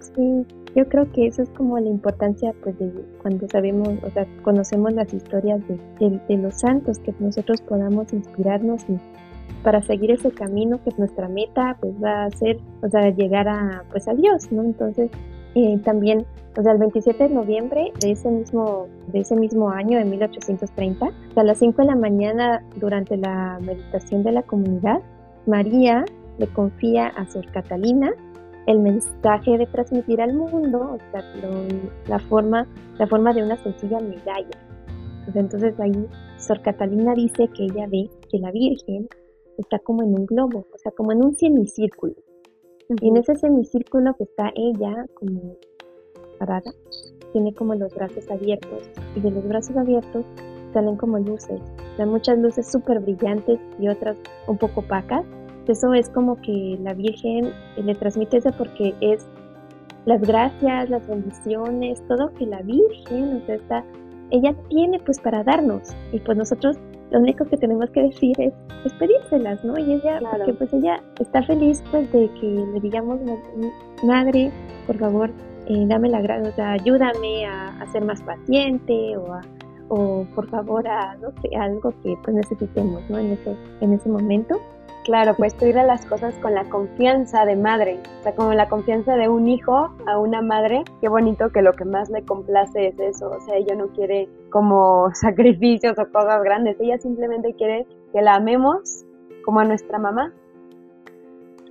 Sí, 0.00 0.44
yo 0.74 0.88
creo 0.88 1.10
que 1.12 1.28
eso 1.28 1.42
es 1.42 1.48
como 1.50 1.78
la 1.78 1.88
importancia 1.88 2.52
pues 2.64 2.76
de 2.80 2.90
cuando 3.22 3.46
sabemos, 3.48 3.90
o 4.02 4.10
sea, 4.10 4.26
conocemos 4.42 4.92
las 4.92 5.14
historias 5.14 5.60
de, 5.68 6.20
de, 6.28 6.36
los 6.36 6.58
santos, 6.58 6.98
que 6.98 7.14
nosotros 7.20 7.60
podamos 7.60 8.12
inspirarnos 8.12 8.82
y, 8.88 8.98
para 9.62 9.80
seguir 9.82 10.10
ese 10.10 10.32
camino 10.32 10.80
que 10.82 10.90
nuestra 10.98 11.28
meta 11.28 11.76
pues 11.80 11.94
va 12.02 12.24
a 12.24 12.30
ser, 12.30 12.58
o 12.82 12.88
sea, 12.88 13.10
llegar 13.10 13.46
a 13.46 13.84
pues 13.92 14.08
a 14.08 14.14
Dios, 14.14 14.50
¿no? 14.50 14.64
Entonces, 14.64 15.08
eh, 15.54 15.78
también, 15.84 16.26
o 16.56 16.62
sea, 16.62 16.72
el 16.72 16.78
27 16.78 17.28
de 17.28 17.34
noviembre 17.34 17.92
de 18.00 18.12
ese 18.12 18.30
mismo, 18.30 18.86
de 19.08 19.20
ese 19.20 19.36
mismo 19.36 19.70
año, 19.70 19.98
de 19.98 20.04
1830, 20.04 21.10
a 21.36 21.44
las 21.44 21.58
5 21.58 21.80
de 21.80 21.88
la 21.88 21.96
mañana, 21.96 22.62
durante 22.76 23.16
la 23.16 23.58
meditación 23.60 24.22
de 24.22 24.32
la 24.32 24.42
comunidad, 24.42 25.00
María 25.46 26.04
le 26.38 26.46
confía 26.48 27.08
a 27.08 27.26
Sor 27.26 27.50
Catalina 27.52 28.12
el 28.66 28.80
mensaje 28.80 29.58
de 29.58 29.66
transmitir 29.66 30.20
al 30.20 30.34
mundo, 30.34 30.96
o 30.96 30.98
sea, 31.10 31.24
la, 32.08 32.18
forma, 32.18 32.66
la 32.98 33.06
forma 33.06 33.32
de 33.32 33.42
una 33.42 33.56
sencilla 33.56 33.98
medalla. 34.00 34.58
entonces 35.34 35.78
ahí 35.80 36.06
Sor 36.38 36.60
Catalina 36.62 37.14
dice 37.14 37.48
que 37.48 37.64
ella 37.64 37.86
ve 37.90 38.10
que 38.30 38.38
la 38.38 38.50
Virgen 38.52 39.08
está 39.58 39.78
como 39.78 40.02
en 40.02 40.10
un 40.10 40.26
globo, 40.26 40.66
o 40.72 40.78
sea, 40.78 40.92
como 40.92 41.12
en 41.12 41.24
un 41.24 41.34
semicírculo. 41.34 42.14
Y 43.00 43.08
en 43.08 43.16
ese 43.16 43.36
semicírculo 43.36 44.14
que 44.16 44.24
está 44.24 44.52
ella 44.54 45.06
como 45.14 45.56
parada, 46.42 46.72
tiene 47.32 47.54
como 47.54 47.74
los 47.74 47.94
brazos 47.94 48.28
abiertos 48.30 48.82
y 49.14 49.20
de 49.20 49.30
los 49.30 49.46
brazos 49.46 49.76
abiertos 49.76 50.24
salen 50.72 50.96
como 50.96 51.18
luces, 51.18 51.60
o 51.92 51.96
sea, 51.96 52.06
muchas 52.06 52.38
luces 52.38 52.70
súper 52.70 52.98
brillantes 52.98 53.60
y 53.78 53.88
otras 53.88 54.16
un 54.48 54.58
poco 54.58 54.80
opacas. 54.80 55.24
Eso 55.68 55.94
es 55.94 56.08
como 56.08 56.40
que 56.40 56.76
la 56.82 56.94
Virgen 56.94 57.52
le 57.76 57.94
transmite 57.94 58.38
eso 58.38 58.50
porque 58.58 58.94
es 59.00 59.24
las 60.06 60.20
gracias, 60.20 60.90
las 60.90 61.06
bendiciones, 61.06 62.02
todo 62.08 62.32
que 62.34 62.46
la 62.46 62.62
Virgen, 62.62 63.36
o 63.36 63.46
sea, 63.46 63.54
está, 63.54 63.84
ella 64.30 64.56
tiene 64.68 64.98
pues 64.98 65.20
para 65.20 65.44
darnos 65.44 65.94
y 66.12 66.18
pues 66.18 66.36
nosotros 66.36 66.76
lo 67.12 67.20
único 67.20 67.44
que 67.44 67.56
tenemos 67.58 67.90
que 67.90 68.02
decir 68.02 68.34
es, 68.40 68.52
pedírselas, 68.98 69.62
¿no? 69.64 69.78
Y 69.78 69.92
ella, 69.92 70.18
porque 70.32 70.54
pues 70.54 70.72
ella 70.72 71.00
está 71.20 71.42
feliz 71.42 71.84
pues 71.90 72.10
de 72.12 72.28
que 72.40 72.46
le 72.46 72.80
digamos, 72.80 73.20
madre, 74.02 74.50
por 74.86 74.98
favor, 74.98 75.30
eh, 75.66 75.84
dame 75.86 76.08
la 76.08 76.20
gracia, 76.20 76.48
o 76.48 76.52
sea, 76.54 76.72
ayúdame 76.72 77.46
a, 77.46 77.86
ser 77.92 78.04
más 78.04 78.22
paciente 78.22 79.16
o, 79.16 79.40
o 79.88 80.26
por 80.34 80.48
favor 80.48 80.86
a, 80.88 81.16
no 81.16 81.30
sé, 81.42 81.54
algo 81.56 81.92
que 82.02 82.16
pues 82.22 82.34
necesitemos, 82.34 83.02
¿no? 83.10 83.18
En 83.18 83.32
ese, 83.32 83.56
en 83.80 83.92
ese 83.92 84.08
momento. 84.08 84.60
Claro, 85.04 85.34
pues 85.36 85.52
pedir 85.54 85.74
las 85.74 86.06
cosas 86.06 86.32
con 86.36 86.54
la 86.54 86.62
confianza 86.70 87.44
de 87.44 87.56
madre, 87.56 87.98
o 88.20 88.22
sea, 88.22 88.36
como 88.36 88.54
la 88.54 88.68
confianza 88.68 89.16
de 89.16 89.28
un 89.28 89.48
hijo 89.48 89.90
a 90.06 90.18
una 90.18 90.42
madre. 90.42 90.84
Qué 91.00 91.08
bonito 91.08 91.50
que 91.50 91.60
lo 91.60 91.72
que 91.72 91.84
más 91.84 92.08
le 92.08 92.24
complace 92.24 92.86
es 92.86 93.00
eso, 93.00 93.30
o 93.30 93.40
sea, 93.40 93.56
ella 93.56 93.74
no 93.74 93.88
quiere 93.88 94.28
como 94.50 95.10
sacrificios 95.14 95.98
o 95.98 96.06
cosas 96.12 96.44
grandes, 96.44 96.76
ella 96.78 96.98
simplemente 96.98 97.52
quiere 97.54 97.86
que 98.12 98.22
la 98.22 98.36
amemos 98.36 99.04
como 99.44 99.58
a 99.58 99.64
nuestra 99.64 99.98
mamá. 99.98 100.32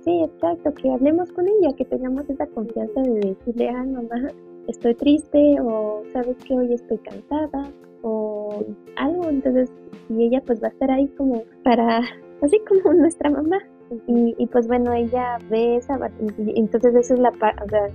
Sí, 0.04 0.22
exacto, 0.24 0.74
que 0.74 0.90
hablemos 0.90 1.30
con 1.30 1.46
ella, 1.46 1.74
que 1.76 1.84
tengamos 1.84 2.28
esa 2.28 2.46
confianza 2.48 3.02
de 3.02 3.20
decirle, 3.20 3.68
ah, 3.68 3.84
mamá, 3.84 4.28
estoy 4.66 4.94
triste 4.94 5.56
o 5.60 6.02
sabes 6.12 6.36
que 6.44 6.54
hoy 6.54 6.72
estoy 6.72 6.98
cansada 6.98 7.70
o 8.02 8.64
algo, 8.96 9.28
entonces, 9.28 9.70
y 10.08 10.24
ella 10.24 10.42
pues 10.44 10.60
va 10.60 10.68
a 10.68 10.70
estar 10.70 10.90
ahí 10.90 11.06
como 11.16 11.44
para 11.62 12.00
así 12.42 12.60
como 12.68 12.92
nuestra 12.94 13.30
mamá. 13.30 13.58
Y, 14.06 14.46
pues 14.46 14.66
bueno, 14.66 14.90
ella 14.94 15.36
ve 15.50 15.76
esa, 15.76 15.98
entonces 16.38 16.94
eso 16.94 17.12
es 17.12 17.20
la, 17.20 17.28
o 17.28 17.68
sea, 17.68 17.88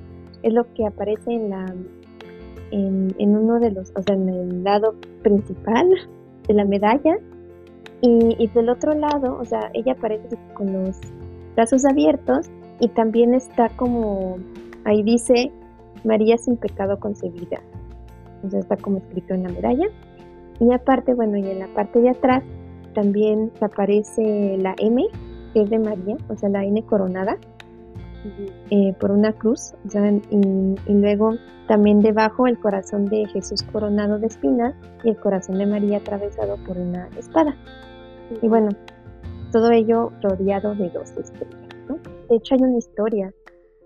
es 0.43 0.53
lo 0.53 0.71
que 0.75 0.85
aparece 0.85 1.31
en 1.31 1.49
la, 1.49 1.65
en, 2.69 3.35
uno 3.35 3.59
de 3.59 3.71
los, 3.71 3.91
o 3.95 4.03
sea, 4.03 4.13
en 4.13 4.29
el 4.29 4.63
lado 4.63 4.93
principal 5.23 5.89
de 6.47 6.53
la 6.53 6.65
medalla. 6.65 7.17
Y, 8.01 8.35
y 8.37 8.47
del 8.49 8.69
otro 8.69 8.93
lado, 8.93 9.39
o 9.39 9.45
sea, 9.45 9.71
ella 9.73 9.93
aparece 9.93 10.37
con 10.53 10.71
los 10.71 10.99
brazos 11.57 11.85
abiertos 11.85 12.51
y 12.79 12.87
también 12.89 13.33
está 13.33 13.69
como, 13.69 14.37
ahí 14.85 15.01
dice, 15.01 15.51
María 16.05 16.37
sin 16.37 16.55
pecado 16.55 16.99
concebida. 16.99 17.59
Sea, 18.47 18.59
está 18.59 18.77
como 18.77 18.99
escrito 18.99 19.33
en 19.33 19.43
la 19.43 19.49
medalla. 19.49 19.87
Y 20.59 20.71
aparte, 20.71 21.15
bueno, 21.15 21.37
y 21.37 21.49
en 21.49 21.59
la 21.59 21.67
parte 21.69 21.99
de 21.99 22.11
atrás 22.11 22.43
también 22.93 23.51
aparece 23.59 24.57
la 24.59 24.75
M, 24.77 25.03
que 25.53 25.61
es 25.61 25.69
de 25.71 25.79
María, 25.79 26.17
o 26.29 26.35
sea, 26.35 26.49
la 26.49 26.63
N 26.63 26.81
coronada 26.83 27.37
eh, 28.69 28.93
por 28.99 29.09
una 29.11 29.33
cruz, 29.33 29.73
y, 30.29 30.93
luego 30.93 31.35
también 31.67 32.01
debajo 32.01 32.45
el 32.47 32.59
corazón 32.59 33.05
de 33.05 33.25
Jesús 33.27 33.63
coronado 33.63 34.19
de 34.19 34.27
espinas 34.27 34.75
y 35.03 35.09
el 35.09 35.17
corazón 35.17 35.57
de 35.57 35.65
María 35.65 35.97
atravesado 35.97 36.57
por 36.65 36.77
una 36.77 37.07
espada. 37.17 37.55
Y 38.41 38.47
bueno, 38.47 38.69
todo 39.57 39.71
ello 39.71 40.11
rodeado 40.21 40.75
de 40.75 40.87
dos 40.91 41.09
estrellas. 41.17 41.67
De 42.29 42.35
hecho, 42.35 42.53
hay 42.53 42.61
una 42.61 42.77
historia 42.77 43.33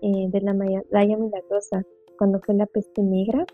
eh, 0.02 0.26
de 0.28 0.40
la 0.42 0.52
medalla 0.52 1.16
milagrosa 1.16 1.82
cuando 2.18 2.40
fue 2.40 2.54
la 2.56 2.66
peste 2.66 3.02
negra, 3.02 3.46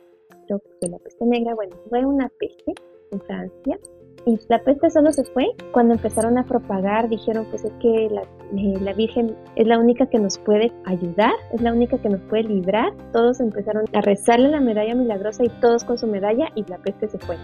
creo 0.47 0.59
que 0.59 0.69
fue 0.81 0.89
la 0.89 0.99
peste 0.99 1.25
negra, 1.25 1.55
bueno, 1.55 1.77
fue 1.89 2.05
una 2.05 2.29
peste 2.41 2.75
en 3.13 3.21
Francia 3.21 3.79
y 4.27 4.37
la 4.49 4.61
peste 4.65 4.91
solo 4.91 5.13
se 5.13 5.23
fue 5.27 5.47
cuando 5.73 5.95
empezaron 5.95 6.39
a 6.39 6.45
propagar, 6.45 7.09
dijeron 7.09 7.47
pues 7.51 7.65
es 7.65 7.73
que 7.81 8.09
la, 8.11 8.23
eh, 8.23 8.81
la, 8.81 8.95
Virgen 8.95 9.37
es 9.55 9.69
la 9.69 9.79
única 9.79 10.07
que 10.07 10.19
nos 10.19 10.39
puede 10.39 10.73
ayudar, 10.87 11.35
es 11.53 11.61
la 11.63 11.73
única 11.73 11.99
que 11.99 12.09
nos 12.09 12.21
puede 12.23 12.43
librar. 12.43 12.93
Todos 13.13 13.39
empezaron 13.39 13.85
a 13.93 14.01
rezarle 14.01 14.49
la 14.49 14.61
medalla 14.61 14.97
milagrosa 14.97 15.45
y 15.45 15.49
todos 15.61 15.85
con 15.85 15.99
su 15.99 16.09
medalla 16.09 16.49
y 16.57 16.65
la 16.65 16.79
peste 16.79 17.07
se 17.07 17.19
fue. 17.19 17.37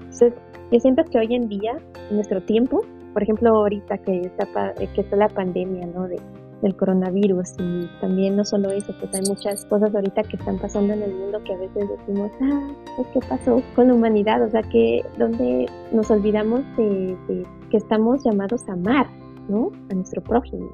Entonces, 0.00 0.34
yo 0.72 0.80
siento 0.80 1.04
que 1.04 1.18
hoy 1.18 1.32
en 1.32 1.48
día, 1.48 1.78
en 2.10 2.16
nuestro 2.16 2.42
tiempo, 2.42 2.82
por 3.12 3.22
ejemplo 3.22 3.50
ahorita 3.50 3.98
que 3.98 4.20
está, 4.20 4.74
que 4.74 5.00
está 5.00 5.16
la 5.16 5.28
pandemia, 5.28 5.86
¿no? 5.86 6.08
De, 6.08 6.18
del 6.62 6.76
coronavirus 6.76 7.54
y 7.58 7.88
también 8.00 8.36
no 8.36 8.44
solo 8.44 8.70
eso, 8.70 8.94
pues 9.00 9.14
hay 9.14 9.22
muchas 9.28 9.64
cosas 9.66 9.94
ahorita 9.94 10.22
que 10.24 10.36
están 10.36 10.58
pasando 10.58 10.92
en 10.92 11.02
el 11.02 11.14
mundo 11.14 11.42
que 11.44 11.54
a 11.54 11.56
veces 11.56 11.88
decimos, 11.88 12.30
ah, 12.42 12.68
pues 12.96 13.08
qué 13.12 13.20
pasó 13.28 13.62
con 13.74 13.88
la 13.88 13.94
humanidad, 13.94 14.42
o 14.42 14.50
sea 14.50 14.62
que 14.62 15.02
donde 15.18 15.66
nos 15.92 16.10
olvidamos 16.10 16.60
de, 16.76 17.16
que 17.70 17.76
estamos 17.76 18.22
llamados 18.24 18.68
a 18.68 18.72
amar, 18.72 19.06
¿no? 19.48 19.70
A 19.90 19.94
nuestro 19.94 20.22
prójimo. 20.22 20.70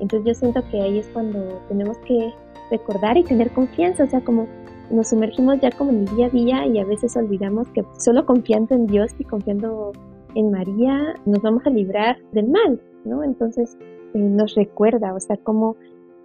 Entonces 0.00 0.26
yo 0.26 0.34
siento 0.34 0.62
que 0.70 0.80
ahí 0.80 0.98
es 0.98 1.08
cuando 1.08 1.38
tenemos 1.68 1.96
que 1.98 2.32
recordar 2.70 3.16
y 3.16 3.24
tener 3.24 3.50
confianza, 3.52 4.04
o 4.04 4.08
sea, 4.08 4.20
como 4.20 4.48
nos 4.90 5.08
sumergimos 5.08 5.60
ya 5.60 5.70
como 5.70 5.90
en 5.90 6.08
el 6.08 6.16
día 6.16 6.26
a 6.26 6.30
día 6.30 6.66
y 6.66 6.78
a 6.78 6.84
veces 6.84 7.16
olvidamos 7.16 7.68
que 7.68 7.84
solo 7.98 8.24
confiando 8.24 8.74
en 8.74 8.86
Dios 8.86 9.12
y 9.18 9.24
confiando 9.24 9.92
en 10.38 10.52
María 10.52 11.16
nos 11.26 11.42
vamos 11.42 11.66
a 11.66 11.70
librar 11.70 12.16
del 12.30 12.46
mal, 12.46 12.80
¿no? 13.04 13.24
Entonces 13.24 13.76
eh, 14.14 14.18
nos 14.18 14.54
recuerda, 14.54 15.12
o 15.12 15.18
sea, 15.18 15.36
cómo, 15.36 15.74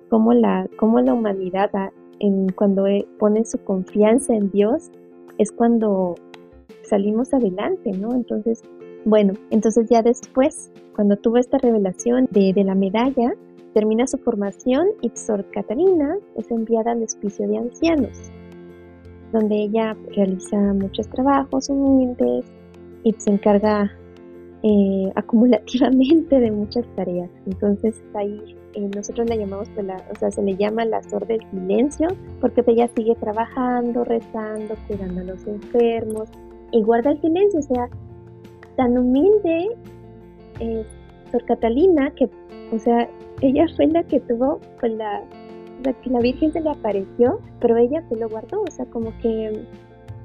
cómo, 0.08 0.34
la, 0.34 0.70
cómo 0.78 1.02
la 1.02 1.16
humanidad 1.16 1.72
en, 2.20 2.50
cuando 2.50 2.86
eh, 2.86 3.08
pone 3.18 3.44
su 3.44 3.58
confianza 3.64 4.36
en 4.36 4.52
Dios 4.52 4.92
es 5.40 5.52
cuando 5.52 6.14
salimos 6.84 7.34
adelante, 7.34 7.92
¿no? 7.92 8.14
Entonces, 8.14 8.62
bueno, 9.04 9.34
entonces 9.50 9.90
ya 9.90 10.04
después, 10.04 10.72
cuando 10.96 11.18
tuvo 11.18 11.38
esta 11.38 11.58
revelación 11.58 12.28
de, 12.30 12.54
de 12.54 12.64
la 12.64 12.76
medalla, 12.76 13.34
termina 13.74 14.06
su 14.06 14.20
formación 14.20 14.90
y 15.02 15.10
Sor 15.16 15.44
Catalina 15.50 16.18
es 16.36 16.52
enviada 16.52 16.92
al 16.92 17.02
hospicio 17.02 17.48
de 17.48 17.58
ancianos, 17.58 18.32
donde 19.32 19.56
ella 19.56 19.98
realiza 20.16 20.56
muchos 20.74 21.10
trabajos 21.10 21.68
humildes 21.70 22.46
y 23.04 23.14
se 23.14 23.32
encarga 23.32 23.92
eh, 24.64 25.12
acumulativamente 25.16 26.40
de 26.40 26.52
muchas 26.52 26.86
tareas. 26.96 27.30
Entonces 27.46 28.02
ahí 28.14 28.56
eh, 28.76 28.90
nosotros 28.96 29.30
la 29.30 29.36
llamamos, 29.36 29.70
pues, 29.76 29.86
la, 29.86 30.04
o 30.12 30.18
sea, 30.18 30.32
se 30.32 30.42
le 30.42 30.56
llama 30.56 30.86
la 30.86 31.04
sor 31.04 31.28
del 31.28 31.42
silencio, 31.52 32.08
porque 32.40 32.64
ella 32.68 32.90
sigue 32.96 33.16
trabajando, 33.16 34.04
rezando, 34.04 34.76
cuidando 34.88 35.22
a 35.22 35.24
los 35.26 35.46
enfermos 35.46 36.30
y 36.72 36.82
guarda 36.82 37.12
el 37.12 37.22
silencio, 37.22 37.60
o 37.60 37.64
sea, 37.64 37.90
tan 38.76 38.98
humilde 38.98 39.70
eh, 40.60 40.86
Sor 41.32 41.46
Catalina 41.46 42.12
que, 42.16 42.30
o 42.72 42.80
sea, 42.80 43.10
ella 43.42 43.66
fue 43.76 43.88
la 43.88 44.04
que 44.04 44.20
tuvo, 44.22 44.60
pues 44.80 44.94
la, 44.94 45.24
la 45.84 45.94
que 45.94 46.10
la 46.10 46.20
Virgen 46.20 46.54
se 46.54 46.62
le 46.62 46.70
apareció, 46.70 47.40
pero 47.60 47.78
ella 47.78 48.02
se 48.10 48.16
lo 48.16 48.30
guardó, 48.30 48.62
o 48.62 48.72
sea, 48.72 48.86
como 48.86 49.12
que 49.22 49.66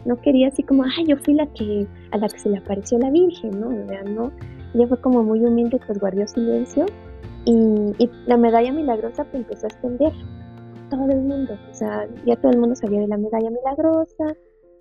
no 0.08 0.16
quería 0.22 0.48
así 0.48 0.62
como, 0.62 0.84
ay, 0.84 1.04
yo 1.06 1.16
fui 1.18 1.34
la 1.34 1.46
que, 1.52 1.86
a 2.10 2.16
la 2.16 2.28
que 2.28 2.38
se 2.38 2.48
le 2.48 2.56
apareció 2.56 2.98
la 2.98 3.10
Virgen, 3.10 3.60
¿no? 3.60 3.68
O 3.68 3.88
sea, 3.88 4.02
no, 4.04 4.32
ella 4.74 4.88
fue 4.88 5.00
como 5.00 5.22
muy 5.22 5.44
humilde, 5.44 5.78
pues 5.86 5.98
guardó 5.98 6.26
silencio 6.26 6.86
y, 7.44 8.10
la 8.26 8.36
medalla 8.36 8.72
milagrosa 8.72 9.24
pues 9.24 9.42
empezó 9.42 9.66
a 9.66 9.68
extender 9.68 10.12
todo 10.90 11.10
el 11.10 11.20
mundo, 11.20 11.54
o 11.70 11.74
sea, 11.74 12.08
ya 12.24 12.36
todo 12.36 12.50
el 12.52 12.58
mundo 12.58 12.74
sabía 12.74 13.00
de 13.00 13.08
la 13.08 13.18
medalla 13.18 13.50
milagrosa 13.50 14.34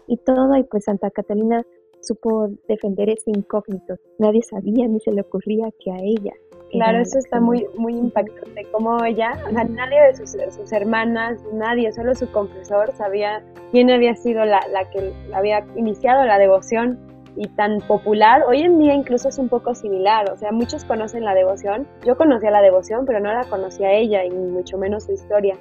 y 0.08 0.16
todo, 0.18 0.56
y 0.56 0.64
pues 0.64 0.86
Santa 0.86 1.12
Catalina 1.12 1.64
supo 2.00 2.50
defender 2.70 3.10
ese 3.10 3.32
incógnito, 3.32 3.96
nadie 4.18 4.42
sabía 4.42 4.88
ni 4.88 5.02
se 5.02 5.12
le 5.12 5.22
ocurría 5.22 5.70
que 5.80 5.92
a 5.92 5.98
ella 6.00 6.34
Claro, 6.72 7.00
eso 7.00 7.18
está 7.18 7.40
muy, 7.40 7.66
muy 7.78 7.94
impactante, 7.94 8.66
como 8.72 9.04
ella, 9.06 9.38
o 9.48 9.52
sea, 9.52 9.64
nadie 9.64 10.02
de 10.02 10.16
sus, 10.16 10.36
sus, 10.54 10.72
hermanas, 10.74 11.40
nadie, 11.54 11.94
solo 11.94 12.14
su 12.14 12.30
confesor 12.32 12.92
sabía 12.94 13.42
quién 13.72 13.90
había 13.90 14.16
sido 14.16 14.44
la, 14.44 14.60
la 14.72 14.90
que 14.90 15.14
había 15.34 15.66
iniciado 15.78 16.26
la 16.26 16.38
devoción 16.38 17.00
y 17.38 17.48
tan 17.50 17.80
popular, 17.82 18.44
hoy 18.48 18.62
en 18.62 18.80
día 18.80 18.94
incluso 18.94 19.30
es 19.30 19.38
un 19.38 19.48
poco 19.48 19.76
similar, 19.76 20.30
o 20.32 20.38
sea, 20.38 20.52
muchos 20.52 20.84
conocen 20.84 21.24
la 21.24 21.36
devoción, 21.36 21.88
yo 22.06 22.18
conocía 22.18 22.52
la 22.52 22.62
devoción, 22.62 23.06
pero 23.06 23.20
no 23.20 23.32
la 23.32 23.46
conocía 23.46 23.94
ella 23.94 24.26
y 24.26 24.32
mucho 24.32 24.78
menos 24.78 25.06
su 25.06 25.14
historia. 25.14 25.56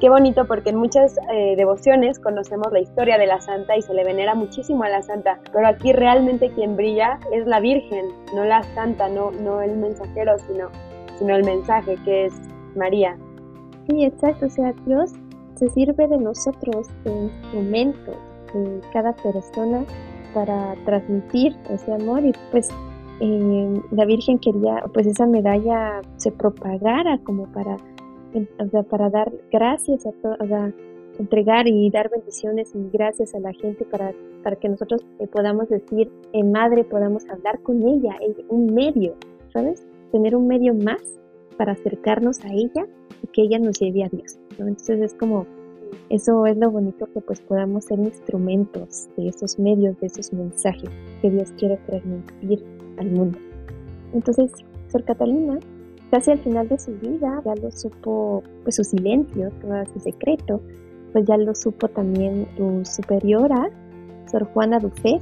Qué 0.00 0.08
bonito 0.08 0.46
porque 0.46 0.70
en 0.70 0.76
muchas 0.76 1.18
eh, 1.30 1.56
devociones 1.56 2.18
conocemos 2.18 2.72
la 2.72 2.80
historia 2.80 3.18
de 3.18 3.26
la 3.26 3.38
santa 3.42 3.76
y 3.76 3.82
se 3.82 3.92
le 3.92 4.02
venera 4.02 4.34
muchísimo 4.34 4.82
a 4.82 4.88
la 4.88 5.02
santa, 5.02 5.38
pero 5.52 5.66
aquí 5.66 5.92
realmente 5.92 6.50
quien 6.54 6.74
brilla 6.74 7.20
es 7.32 7.46
la 7.46 7.60
Virgen, 7.60 8.06
no 8.34 8.44
la 8.44 8.62
santa, 8.74 9.10
no, 9.10 9.30
no 9.30 9.60
el 9.60 9.76
mensajero, 9.76 10.38
sino, 10.38 10.70
sino 11.18 11.36
el 11.36 11.44
mensaje 11.44 11.96
que 12.06 12.24
es 12.24 12.32
María. 12.74 13.18
Sí, 13.90 14.04
exacto, 14.06 14.46
o 14.46 14.48
sea, 14.48 14.72
Dios 14.86 15.12
se 15.56 15.68
sirve 15.68 16.08
de 16.08 16.16
nosotros, 16.16 16.88
de 17.04 17.10
instrumentos, 17.10 18.16
de 18.54 18.80
cada 18.94 19.12
persona 19.12 19.84
para 20.32 20.76
transmitir 20.86 21.54
ese 21.68 21.92
amor 21.92 22.24
y 22.24 22.32
pues 22.50 22.70
eh, 23.20 23.82
la 23.90 24.06
Virgen 24.06 24.38
quería 24.38 24.82
pues 24.94 25.06
esa 25.06 25.26
medalla 25.26 26.00
se 26.16 26.32
propagara 26.32 27.18
como 27.18 27.44
para 27.52 27.76
sea, 28.70 28.82
para 28.84 29.10
dar 29.10 29.32
gracias 29.50 30.06
a 30.06 30.12
todo, 30.12 30.36
entregar 31.18 31.68
y 31.68 31.90
dar 31.90 32.10
bendiciones 32.10 32.74
y 32.74 32.88
gracias 32.92 33.34
a 33.34 33.40
la 33.40 33.52
gente 33.52 33.84
para, 33.84 34.12
para 34.42 34.56
que 34.56 34.68
nosotros 34.68 35.04
eh, 35.18 35.26
podamos 35.26 35.68
decir, 35.68 36.10
eh, 36.32 36.42
madre, 36.42 36.84
podamos 36.84 37.28
hablar 37.28 37.60
con 37.60 37.82
ella, 37.86 38.16
un 38.48 38.72
medio, 38.72 39.14
¿sabes? 39.52 39.86
Tener 40.12 40.34
un 40.34 40.46
medio 40.46 40.74
más 40.74 41.02
para 41.56 41.72
acercarnos 41.72 42.42
a 42.44 42.52
ella 42.52 42.86
y 43.22 43.26
que 43.28 43.42
ella 43.42 43.58
nos 43.58 43.78
lleve 43.78 44.04
a 44.04 44.08
Dios. 44.08 44.38
Entonces 44.58 45.00
es 45.00 45.14
como 45.14 45.46
eso 46.08 46.46
es 46.46 46.56
lo 46.56 46.70
bonito 46.70 47.06
que 47.12 47.20
pues 47.20 47.40
podamos 47.40 47.84
ser 47.84 47.98
instrumentos 47.98 49.08
de 49.16 49.28
esos 49.28 49.58
medios, 49.58 49.98
de 50.00 50.06
esos 50.06 50.32
mensajes 50.32 50.90
que 51.20 51.30
Dios 51.30 51.52
quiere 51.58 51.76
transmitir 51.86 52.64
al 52.98 53.10
mundo. 53.10 53.38
Entonces, 54.12 54.50
Sor 54.88 55.04
Catalina, 55.04 55.58
casi 56.10 56.32
al 56.32 56.38
final 56.40 56.68
de 56.68 56.78
su 56.78 56.92
vida, 56.98 57.42
ya 57.44 57.54
lo 57.54 57.70
supo, 57.70 58.42
pues 58.62 58.76
su 58.76 58.84
silencio, 58.84 59.50
todo 59.60 59.84
su 59.92 60.00
secreto, 60.00 60.60
pues 61.12 61.24
ya 61.26 61.36
lo 61.36 61.54
supo 61.54 61.88
también 61.88 62.48
su 62.56 62.82
superiora, 62.84 63.70
Sor 64.30 64.44
Juana 64.52 64.78
Dufé, 64.78 65.18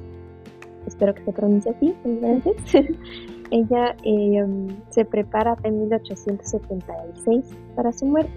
espero 0.86 1.14
que 1.14 1.24
se 1.24 1.32
pronuncie 1.32 1.72
así, 1.72 1.94
entonces, 2.04 2.56
ella 3.50 3.96
eh, 4.04 4.46
se 4.90 5.04
prepara 5.04 5.56
en 5.62 5.80
1876 5.80 7.44
para 7.74 7.92
su 7.92 8.06
muerte. 8.06 8.32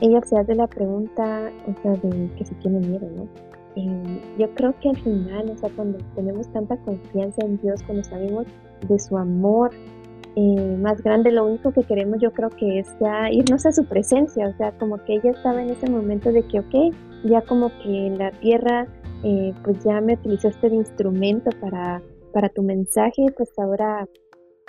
Ella 0.00 0.20
se 0.24 0.36
hace 0.38 0.54
la 0.54 0.66
pregunta, 0.66 1.50
o 1.66 1.82
sea, 1.82 1.92
de 1.92 2.30
que 2.36 2.44
si 2.44 2.54
tiene 2.56 2.80
miedo, 2.80 3.08
¿no? 3.16 3.26
Eh, 3.76 4.20
yo 4.38 4.54
creo 4.54 4.74
que 4.80 4.90
al 4.90 4.96
final, 4.96 5.50
o 5.50 5.58
sea, 5.58 5.70
cuando 5.74 5.98
tenemos 6.14 6.46
tanta 6.48 6.76
confianza 6.78 7.44
en 7.44 7.58
Dios, 7.58 7.82
cuando 7.82 8.04
sabemos 8.04 8.46
de 8.88 8.98
su 8.98 9.16
amor 9.16 9.70
eh, 10.38 10.76
más 10.76 11.02
grande, 11.02 11.32
lo 11.32 11.46
único 11.46 11.72
que 11.72 11.82
queremos 11.82 12.20
yo 12.20 12.30
creo 12.30 12.50
que 12.50 12.78
es 12.80 12.94
ya 13.00 13.30
irnos 13.30 13.64
a 13.64 13.72
su 13.72 13.86
presencia, 13.86 14.48
o 14.48 14.56
sea, 14.58 14.76
como 14.78 15.02
que 15.04 15.14
ella 15.14 15.30
estaba 15.30 15.62
en 15.62 15.70
ese 15.70 15.88
momento 15.88 16.30
de 16.30 16.42
que, 16.42 16.60
ok, 16.60 16.94
ya 17.24 17.40
como 17.40 17.70
que 17.82 18.06
en 18.06 18.18
la 18.18 18.30
tierra, 18.32 18.86
eh, 19.24 19.54
pues 19.64 19.82
ya 19.82 19.98
me 20.02 20.12
utilizaste 20.12 20.68
de 20.68 20.76
instrumento 20.76 21.50
para, 21.58 22.02
para 22.34 22.50
tu 22.50 22.62
mensaje, 22.62 23.24
pues 23.34 23.50
ahora 23.58 24.06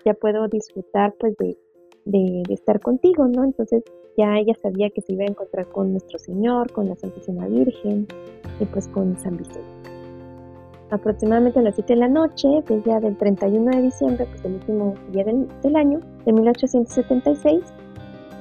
ya 0.06 0.13
puedo 0.13 0.47
disfrutar 0.47 1.13
pues 1.19 1.36
de, 1.38 1.58
de, 2.06 2.43
de 2.47 2.53
estar 2.53 2.80
contigo, 2.80 3.27
¿no? 3.27 3.43
Entonces 3.43 3.84
ya 4.17 4.38
ella 4.38 4.53
sabía 4.62 4.89
que 4.89 5.01
se 5.01 5.13
iba 5.13 5.25
a 5.25 5.27
encontrar 5.27 5.67
con 5.67 5.91
nuestro 5.91 6.17
Señor, 6.17 6.71
con 6.71 6.88
la 6.88 6.95
Santísima 6.95 7.45
Virgen 7.45 8.08
y 8.62 8.65
pues 8.65 8.88
con 8.88 9.17
San 9.19 9.36
Vicente. 9.36 9.76
Aproximadamente 10.89 11.60
a 11.60 11.63
las 11.63 11.76
7 11.76 11.93
de 11.93 12.00
la 12.00 12.08
noche, 12.08 12.47
del 12.67 12.84
día 12.84 13.00
del 13.00 13.17
31 13.17 13.71
de 13.71 13.82
diciembre, 13.82 14.26
pues 14.30 14.45
el 14.45 14.54
último 14.54 14.93
día 15.12 15.26
del, 15.26 15.76
año 15.76 16.00
de 16.26 16.32
1876, 16.32 17.62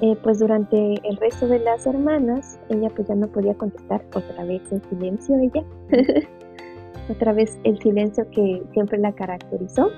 eh, 0.00 0.16
pues 0.22 0.38
durante 0.38 0.94
el 1.08 1.16
resto 1.16 1.48
de 1.48 1.58
las 1.58 1.86
hermanas, 1.86 2.58
ella 2.68 2.88
pues 2.94 3.08
ya 3.08 3.14
no 3.14 3.26
podía 3.26 3.54
contestar 3.54 4.04
otra 4.14 4.44
vez 4.44 4.62
en 4.70 4.82
silencio 4.90 5.36
ella, 5.38 5.64
otra 7.10 7.32
vez 7.32 7.58
el 7.64 7.78
silencio 7.80 8.28
que 8.30 8.62
siempre 8.72 8.98
la 8.98 9.12
caracterizó, 9.12 9.90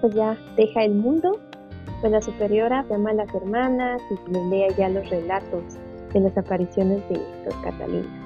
pues 0.00 0.14
ya 0.14 0.36
deja 0.56 0.82
el 0.84 0.94
mundo 0.94 1.38
pues 2.00 2.12
la 2.12 2.20
superiora 2.20 2.84
llama 2.88 3.10
a 3.10 3.14
las 3.14 3.34
hermanas 3.34 4.02
y 4.10 4.30
les 4.30 4.42
lee 4.46 4.66
ya 4.76 4.88
los 4.88 5.08
relatos 5.08 5.64
de 6.12 6.20
las 6.20 6.36
apariciones 6.36 7.06
de 7.08 7.16
Sor 7.44 7.62
Catalina. 7.62 8.25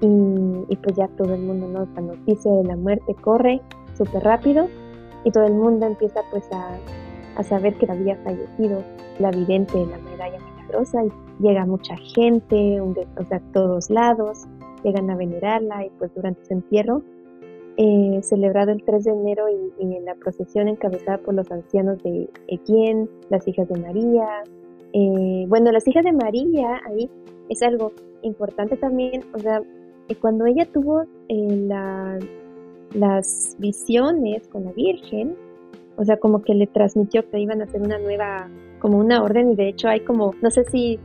Y, 0.00 0.76
pues 0.76 0.96
ya 0.96 1.08
todo 1.08 1.34
el 1.34 1.42
mundo, 1.42 1.66
¿no? 1.66 1.88
La 1.94 2.00
noticia 2.00 2.52
de 2.52 2.64
la 2.64 2.76
muerte 2.76 3.14
corre 3.14 3.60
súper 3.94 4.22
rápido 4.22 4.68
y 5.24 5.30
todo 5.32 5.44
el 5.44 5.54
mundo 5.54 5.86
empieza 5.86 6.20
pues 6.30 6.44
a, 6.52 7.42
saber 7.42 7.74
que 7.74 7.90
había 7.90 8.16
fallecido 8.16 8.82
la 9.18 9.30
vidente 9.30 9.78
de 9.78 9.86
la 9.86 9.98
medalla 9.98 10.38
milagrosa 10.38 11.04
y 11.04 11.12
llega 11.40 11.64
mucha 11.66 11.96
gente, 11.96 12.80
o 12.80 13.24
sea, 13.28 13.40
todos 13.52 13.90
lados, 13.90 14.46
llegan 14.82 15.08
a 15.10 15.16
venerarla 15.16 15.86
y 15.86 15.90
pues 15.98 16.12
durante 16.14 16.44
su 16.44 16.54
entierro 16.54 17.02
eh, 17.80 18.18
celebrado 18.24 18.72
el 18.72 18.82
3 18.82 19.04
de 19.04 19.10
enero 19.12 19.44
y, 19.48 19.72
en 19.80 20.04
la 20.04 20.16
procesión 20.16 20.66
encabezada 20.66 21.18
por 21.18 21.34
los 21.34 21.48
ancianos 21.52 22.02
de 22.02 22.28
Equien, 22.48 23.08
las 23.30 23.46
hijas 23.46 23.68
de 23.68 23.78
María. 23.78 24.26
Eh, 24.92 25.44
bueno, 25.46 25.70
las 25.70 25.86
hijas 25.86 26.02
de 26.04 26.12
María, 26.12 26.80
ahí 26.86 27.08
es 27.48 27.62
algo 27.62 27.92
importante 28.22 28.76
también, 28.76 29.22
o 29.32 29.38
sea, 29.38 29.62
cuando 30.14 30.46
ella 30.46 30.66
tuvo 30.72 31.04
las 32.94 33.56
visiones 33.58 34.48
con 34.48 34.64
la 34.64 34.72
Virgen, 34.72 35.36
o 35.96 36.04
sea, 36.04 36.16
como 36.16 36.42
que 36.42 36.54
le 36.54 36.66
transmitió 36.66 37.28
que 37.28 37.40
iban 37.40 37.60
a 37.60 37.64
hacer 37.64 37.82
una 37.82 37.98
nueva, 37.98 38.48
como 38.78 38.98
una 38.98 39.22
orden, 39.22 39.52
y 39.52 39.56
de 39.56 39.68
hecho 39.68 39.88
hay 39.88 40.00
como, 40.00 40.34
no 40.40 40.50
sé 40.50 40.64
si 40.64 40.98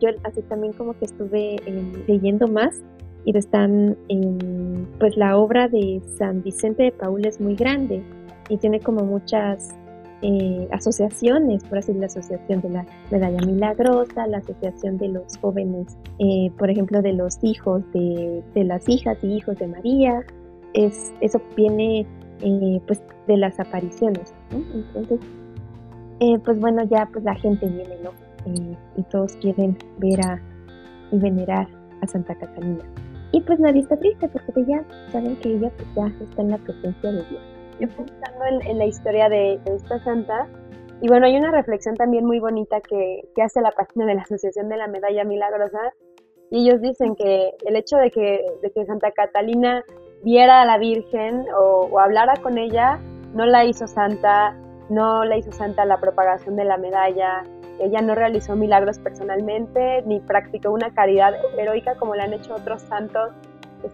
yo 0.00 0.10
así 0.24 0.42
también 0.42 0.72
como 0.72 0.98
que 0.98 1.04
estuve 1.04 1.56
leyendo 2.06 2.48
más, 2.48 2.82
y 3.24 3.36
están 3.36 3.96
pues 4.98 5.16
la 5.16 5.36
obra 5.36 5.68
de 5.68 6.02
San 6.18 6.42
Vicente 6.42 6.82
de 6.82 6.92
Paul 6.92 7.24
es 7.24 7.40
muy 7.40 7.54
grande 7.54 8.02
y 8.48 8.56
tiene 8.56 8.80
como 8.80 9.04
muchas 9.04 9.68
eh, 10.22 10.68
asociaciones, 10.70 11.64
por 11.64 11.78
así 11.78 11.92
la 11.94 12.06
asociación 12.06 12.60
de 12.60 12.70
la 12.70 12.86
medalla 13.10 13.44
milagrosa, 13.44 14.26
la 14.26 14.38
asociación 14.38 14.96
de 14.98 15.08
los 15.08 15.36
jóvenes, 15.38 15.96
eh, 16.18 16.50
por 16.58 16.70
ejemplo, 16.70 17.02
de 17.02 17.12
los 17.12 17.42
hijos 17.42 17.82
de, 17.92 18.42
de, 18.54 18.64
las 18.64 18.88
hijas 18.88 19.18
y 19.22 19.34
hijos 19.34 19.58
de 19.58 19.66
María, 19.66 20.24
es, 20.74 21.12
eso 21.20 21.40
viene 21.56 22.06
eh, 22.40 22.80
pues 22.86 23.02
de 23.26 23.36
las 23.36 23.58
apariciones, 23.58 24.32
entonces, 24.50 25.20
pues 26.44 26.60
bueno, 26.60 26.84
ya 26.84 27.08
pues 27.12 27.24
la 27.24 27.34
gente 27.34 27.66
viene, 27.66 27.96
¿no? 28.04 28.10
y 28.96 29.02
todos 29.04 29.36
quieren 29.36 29.76
ver 29.98 30.20
a, 30.20 30.40
y 31.12 31.18
venerar 31.18 31.68
a 32.00 32.06
Santa 32.06 32.34
Catalina. 32.34 32.84
Y 33.32 33.40
pues 33.40 33.58
nadie 33.58 33.80
está 33.80 33.96
triste 33.96 34.28
porque 34.28 34.64
ya 34.66 34.84
saben 35.10 35.36
que 35.36 35.54
ella 35.54 35.70
pues 35.76 35.88
ya 35.96 36.06
está 36.22 36.42
en 36.42 36.50
la 36.50 36.58
presencia 36.58 37.12
de 37.12 37.24
Dios. 37.24 37.51
Yo 37.82 37.88
pensando 37.88 38.44
en, 38.64 38.78
la 38.78 38.84
historia 38.84 39.28
de, 39.28 39.58
esta 39.64 39.98
santa, 40.04 40.46
y 41.00 41.08
bueno, 41.08 41.26
hay 41.26 41.36
una 41.36 41.50
reflexión 41.50 41.96
también 41.96 42.24
muy 42.24 42.38
bonita 42.38 42.80
que, 42.80 43.24
hace 43.42 43.60
la 43.60 43.72
página 43.72 44.06
de 44.06 44.14
la 44.14 44.22
Asociación 44.22 44.68
de 44.68 44.76
la 44.76 44.86
Medalla 44.86 45.24
Milagrosa, 45.24 45.92
y 46.52 46.60
ellos 46.68 46.80
dicen 46.80 47.16
que 47.16 47.50
el 47.66 47.74
hecho 47.74 47.96
de 47.96 48.12
que, 48.12 48.46
de 48.62 48.70
que 48.70 48.86
Santa 48.86 49.10
Catalina 49.10 49.84
viera 50.22 50.62
a 50.62 50.64
la 50.64 50.78
Virgen 50.78 51.44
o, 51.58 51.98
hablara 51.98 52.34
con 52.40 52.56
ella, 52.56 53.00
no 53.34 53.46
la 53.46 53.64
hizo 53.64 53.88
santa, 53.88 54.56
no 54.88 55.24
la 55.24 55.36
hizo 55.36 55.50
santa 55.50 55.84
la 55.84 55.98
propagación 55.98 56.54
de 56.54 56.64
la 56.64 56.76
medalla, 56.76 57.42
ella 57.80 58.00
no 58.00 58.14
realizó 58.14 58.54
milagros 58.54 59.00
personalmente 59.00 60.02
ni 60.06 60.20
practicó 60.20 60.70
una 60.70 60.94
caridad 60.94 61.34
heroica 61.58 61.96
como 61.96 62.14
le 62.14 62.22
han 62.22 62.32
hecho 62.32 62.54
otros 62.54 62.82
santos 62.82 63.32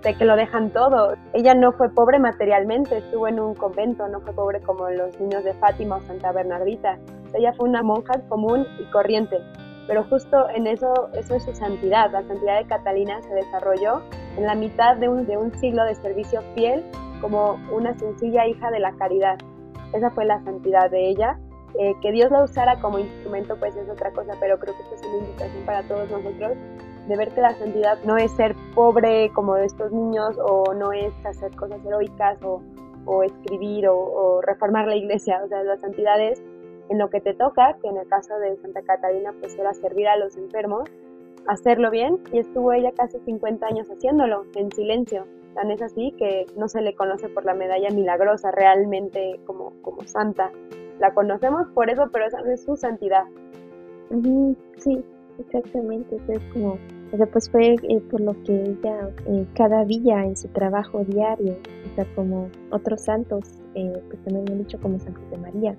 que 0.03 0.25
lo 0.25 0.37
dejan 0.37 0.71
todo. 0.71 1.15
Ella 1.33 1.55
no 1.55 1.73
fue 1.73 1.89
pobre 1.91 2.19
materialmente, 2.19 2.99
estuvo 2.99 3.29
en 3.29 3.41
un 3.41 3.55
convento, 3.55 4.09
no 4.09 4.21
fue 4.21 4.33
pobre 4.33 4.61
como 4.61 4.89
los 4.91 5.19
niños 5.21 5.45
de 5.45 5.55
Fátima 5.55 5.97
o 5.97 6.01
Santa 6.03 6.33
Bernardita. 6.33 6.99
Ella 7.35 7.53
fue 7.55 7.69
una 7.69 7.83
monja 7.83 8.21
común 8.29 8.67
y 8.81 8.85
corriente, 8.91 9.39
pero 9.87 10.05
justo 10.05 10.49
en 10.51 10.67
eso, 10.67 11.11
eso 11.15 11.35
es 11.35 11.45
su 11.45 11.55
santidad. 11.55 12.11
La 12.11 12.23
santidad 12.23 12.59
de 12.59 12.67
Catalina 12.67 13.21
se 13.23 13.35
desarrolló 13.35 14.03
en 14.37 14.45
la 14.45 14.55
mitad 14.55 14.97
de 14.97 15.09
un, 15.09 15.27
de 15.27 15.37
un 15.37 15.55
siglo 15.59 15.85
de 15.85 15.95
servicio 15.95 16.43
fiel 16.55 16.85
como 17.21 17.59
una 17.73 17.97
sencilla 17.99 18.47
hija 18.47 18.71
de 18.71 18.81
la 18.81 18.93
caridad. 18.93 19.39
Esa 19.93 20.11
fue 20.11 20.25
la 20.25 20.43
santidad 20.45 20.91
de 20.91 21.09
ella 21.09 21.39
eh, 21.79 21.95
que 22.01 22.13
Dios 22.13 22.31
la 22.31 22.43
usara 22.43 22.81
como 22.81 22.99
instrumento 22.99 23.57
pues 23.57 23.77
es 23.77 23.89
otra 23.89 24.11
cosa, 24.13 24.33
pero 24.41 24.59
creo 24.59 24.75
que 24.75 24.83
esta 24.83 24.95
es 24.95 25.03
una 25.03 25.19
invitación 25.19 25.65
para 25.67 25.83
todos 25.83 26.11
nosotros 26.11 26.57
de 27.09 27.17
ver 27.17 27.31
que 27.31 27.41
la 27.41 27.55
santidad 27.55 27.99
no 28.05 28.17
es 28.17 28.31
ser 28.33 28.55
pobre 28.75 29.31
como 29.35 29.57
estos 29.57 29.93
niños 29.93 30.37
o 30.39 30.75
no 30.75 30.93
es 30.93 31.13
hacer 31.25 31.55
cosas 31.57 31.85
heroicas 31.85 32.43
o, 32.43 32.63
o 33.07 33.23
escribir 33.23 33.89
o, 33.89 34.41
reformar 34.43 34.87
la 34.87 34.97
iglesia, 34.97 35.41
o 35.45 35.49
sea, 35.49 35.63
la 35.63 35.79
santidad 35.79 36.21
es 36.21 36.43
en 36.91 36.99
lo 36.99 37.11
que 37.11 37.21
te 37.21 37.35
toca, 37.35 37.77
que 37.83 37.89
en 37.89 37.97
el 37.97 38.09
caso 38.09 38.39
de 38.39 38.57
Santa 38.59 38.83
Catalina 38.83 39.35
pues 39.41 39.59
era 39.59 39.75
servir 39.75 40.09
a 40.09 40.17
los 40.17 40.37
enfermos, 40.37 40.89
hacerlo 41.47 41.91
bien 41.91 42.19
y 42.33 42.39
estuvo 42.39 42.73
ella 42.73 42.93
casi 42.93 43.19
50 43.19 43.67
años 43.67 43.89
haciéndolo 43.91 44.45
en 44.55 44.71
silencio 44.73 45.27
Tan 45.59 45.73
es 45.73 45.83
así 45.83 46.15
que 46.17 46.47
no 46.57 46.69
se 46.69 46.81
le 46.81 46.95
conoce 46.95 47.29
por 47.29 47.45
la 47.45 47.53
medalla 47.53 47.91
milagrosa 47.91 48.53
realmente 48.53 49.41
como, 49.45 49.73
como 49.83 50.03
santa. 50.03 50.53
La 51.01 51.15
conocemos 51.15 51.67
por 51.75 51.91
eso, 51.91 52.09
pero 52.13 52.27
esa 52.27 52.41
no 52.43 52.53
es 52.53 52.63
su 52.63 52.77
santidad. 52.77 53.25
Sí, 54.77 55.05
exactamente. 55.39 56.17
es 56.29 56.41
como, 56.53 56.79
o 57.13 57.17
sea, 57.17 57.27
pues 57.27 57.51
fue 57.51 57.75
eh, 57.75 58.01
por 58.11 58.21
lo 58.21 58.35
que 58.45 58.53
ella 58.53 59.11
eh, 59.27 59.47
cada 59.55 59.85
día 59.85 60.25
en 60.25 60.37
su 60.37 60.49
trabajo 60.49 61.05
diario, 61.05 61.57
o 61.91 61.95
sea, 61.95 62.07
como 62.15 62.49
otros 62.71 63.03
santos, 63.03 63.45
eh, 63.75 64.03
pues 64.09 64.23
también 64.25 64.51
han 64.51 64.59
dicho 64.59 64.79
como 64.81 64.99
San 64.99 65.15
José 65.15 65.39
María, 65.39 65.77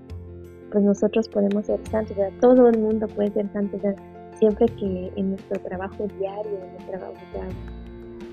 pues 0.71 0.83
nosotros 0.83 1.27
podemos 1.29 1.65
ser 1.65 1.79
santos, 1.89 2.13
o 2.13 2.15
sea, 2.15 2.31
todo 2.39 2.69
el 2.69 2.79
mundo 2.79 3.07
puede 3.07 3.31
ser 3.31 3.51
santo, 3.51 3.77
o 3.77 3.79
sea, 3.79 3.95
siempre 4.39 4.67
que 4.67 5.11
en 5.15 5.31
nuestro 5.31 5.59
trabajo 5.61 6.07
diario, 6.17 6.51
en 6.51 6.71
nuestro 6.71 6.97
trabajo, 6.97 7.13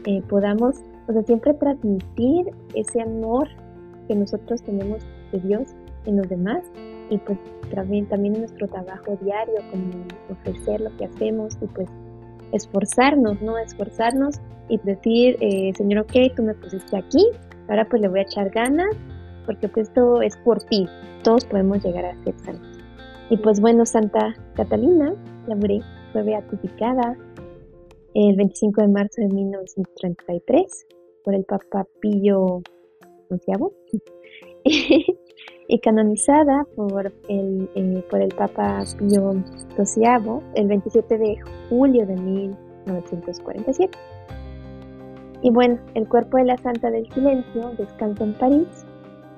eh, 0.05 0.23
podamos, 0.29 0.77
o 1.09 1.13
sea, 1.13 1.23
siempre 1.25 1.55
transmitir 1.55 2.51
ese 2.75 3.03
amor 3.03 3.49
que 4.07 4.15
nosotros 4.15 4.63
tenemos 4.63 5.03
de 5.33 5.41
Dios 5.41 5.75
en 6.07 6.19
los 6.19 6.29
demás 6.29 6.63
y 7.11 7.19
pues 7.19 7.39
también, 7.75 8.07
también 8.07 8.35
en 8.35 8.41
nuestro 8.43 8.69
trabajo 8.69 9.19
diario, 9.21 9.55
como 9.71 9.91
ofrecer 10.31 10.81
lo 10.81 10.97
que 10.97 11.07
hacemos 11.07 11.59
y 11.61 11.67
pues 11.67 11.89
esforzarnos, 12.53 13.41
¿no? 13.43 13.59
Esforzarnos 13.59 14.41
y 14.69 14.79
decir, 14.79 15.37
eh, 15.41 15.73
Señor, 15.77 16.01
ok, 16.01 16.35
tú 16.35 16.43
me 16.43 16.55
pusiste 16.55 16.97
aquí, 16.97 17.25
ahora 17.69 17.89
pues 17.89 18.03
le 18.03 18.09
voy 18.09 18.21
a 18.21 18.23
echar 18.23 18.51
ganas, 18.51 18.95
porque 19.45 19.69
pues 19.69 19.89
esto 19.89 20.23
es 20.23 20.37
por 20.39 20.63
ti, 20.65 20.87
todos 21.23 21.45
podemos 21.45 21.85
llegar 21.85 22.05
a 22.05 22.25
ser 22.25 22.39
santos. 22.41 22.79
Y 23.31 23.37
pues 23.39 23.61
bueno, 23.61 23.85
Santa 23.87 24.35
Catalina, 24.55 25.15
la 25.47 25.57
fue 26.13 26.23
beatificada 26.23 27.17
el 28.15 28.37
25 28.37 28.81
de 28.81 28.89
marzo 28.89 29.21
de 29.21 29.29
1933 29.29 30.87
por 31.25 31.35
el 31.35 31.45
Papa 31.45 31.87
Pío 32.01 32.63
XI 33.29 33.53
y 35.69 35.79
canonizada 35.81 36.67
por 36.77 37.13
el, 37.29 37.69
eh, 37.75 38.05
por 38.11 38.21
el 38.21 38.33
Papa 38.35 38.85
Pío 38.99 39.33
XII 39.77 40.41
el 40.55 40.69
27 40.69 41.19
de 41.19 41.39
julio 41.69 42.07
de 42.07 42.17
1947. 42.17 43.99
Y 45.43 45.51
bueno, 45.51 45.79
el 45.95 46.09
cuerpo 46.09 46.39
de 46.39 46.45
la 46.45 46.57
Santa 46.59 46.91
del 46.91 47.13
Silencio 47.13 47.73
descansa 47.79 48.25
en 48.25 48.35
París, 48.35 48.87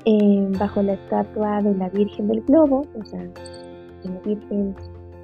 eh, 0.05 0.49
bajo 0.59 0.83
la 0.83 0.95
estatua 0.95 1.61
de 1.63 1.75
la 1.75 1.89
Virgen 1.89 2.29
del 2.29 2.43
Globo, 2.43 2.87
o 2.99 3.05
sea, 3.05 3.21
de 3.21 4.09
la 4.09 4.21
Virgen 4.21 4.77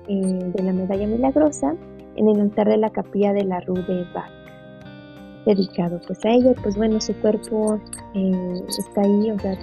eh, 0.09 0.51
de 0.55 0.63
la 0.63 0.73
Medalla 0.73 1.07
Milagrosa, 1.07 1.75
en 2.17 2.29
el 2.29 2.41
altar 2.41 2.69
de 2.69 2.77
la 2.77 2.91
capilla 2.91 3.33
de 3.33 3.45
la 3.45 3.61
Rue 3.61 3.83
de 3.83 4.05
Bac, 4.15 4.31
dedicado 5.47 6.01
pues 6.07 6.25
a 6.25 6.31
ella. 6.31 6.55
Pues 6.63 6.77
bueno, 6.77 7.01
su 7.01 7.15
cuerpo 7.15 7.79
está 8.15 9.03
ahí, 9.03 9.31
o 9.31 9.39
sea, 9.39 9.57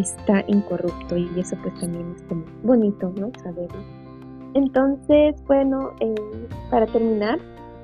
está 0.00 0.44
incorrupto 0.46 1.16
y 1.16 1.28
eso 1.38 1.56
pues 1.62 1.78
también 1.80 2.14
es 2.16 2.24
bonito, 2.62 3.12
¿no? 3.16 3.30
Saberlo. 3.42 3.78
Entonces, 4.54 5.34
bueno, 5.46 5.92
eh, 6.00 6.14
para 6.70 6.86
terminar, 6.86 7.38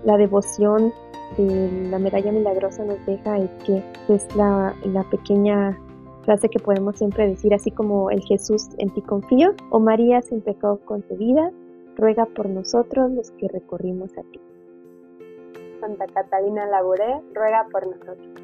la 0.05 0.17
devoción 0.17 0.93
de 1.37 1.89
la 1.91 1.99
medalla 1.99 2.33
milagrosa 2.33 2.85
nos 2.85 3.05
deja 3.07 3.39
es 3.39 3.51
que 3.65 3.83
es 4.09 4.37
la, 4.37 4.75
la 4.85 5.03
pequeña 5.05 5.79
frase 6.25 6.49
que 6.49 6.59
podemos 6.59 6.97
siempre 6.97 7.29
decir, 7.29 7.55
así 7.55 7.71
como 7.71 8.11
el 8.11 8.23
Jesús 8.23 8.69
en 8.79 8.91
ti 8.91 9.03
confío, 9.03 9.55
o 9.71 9.81
María 9.81 10.21
sin 10.23 10.41
pecado 10.41 10.81
concebida, 10.85 11.51
ruega 11.97 12.27
por 12.27 12.49
nosotros 12.49 13.11
los 13.11 13.31
que 13.33 13.49
recorrimos 13.49 14.11
a 14.19 14.23
ti. 14.23 14.41
Santa 15.81 16.07
Catalina 16.07 16.67
Laboré, 16.67 17.23
ruega 17.35 17.67
por 17.73 17.87
nosotros. 17.87 18.38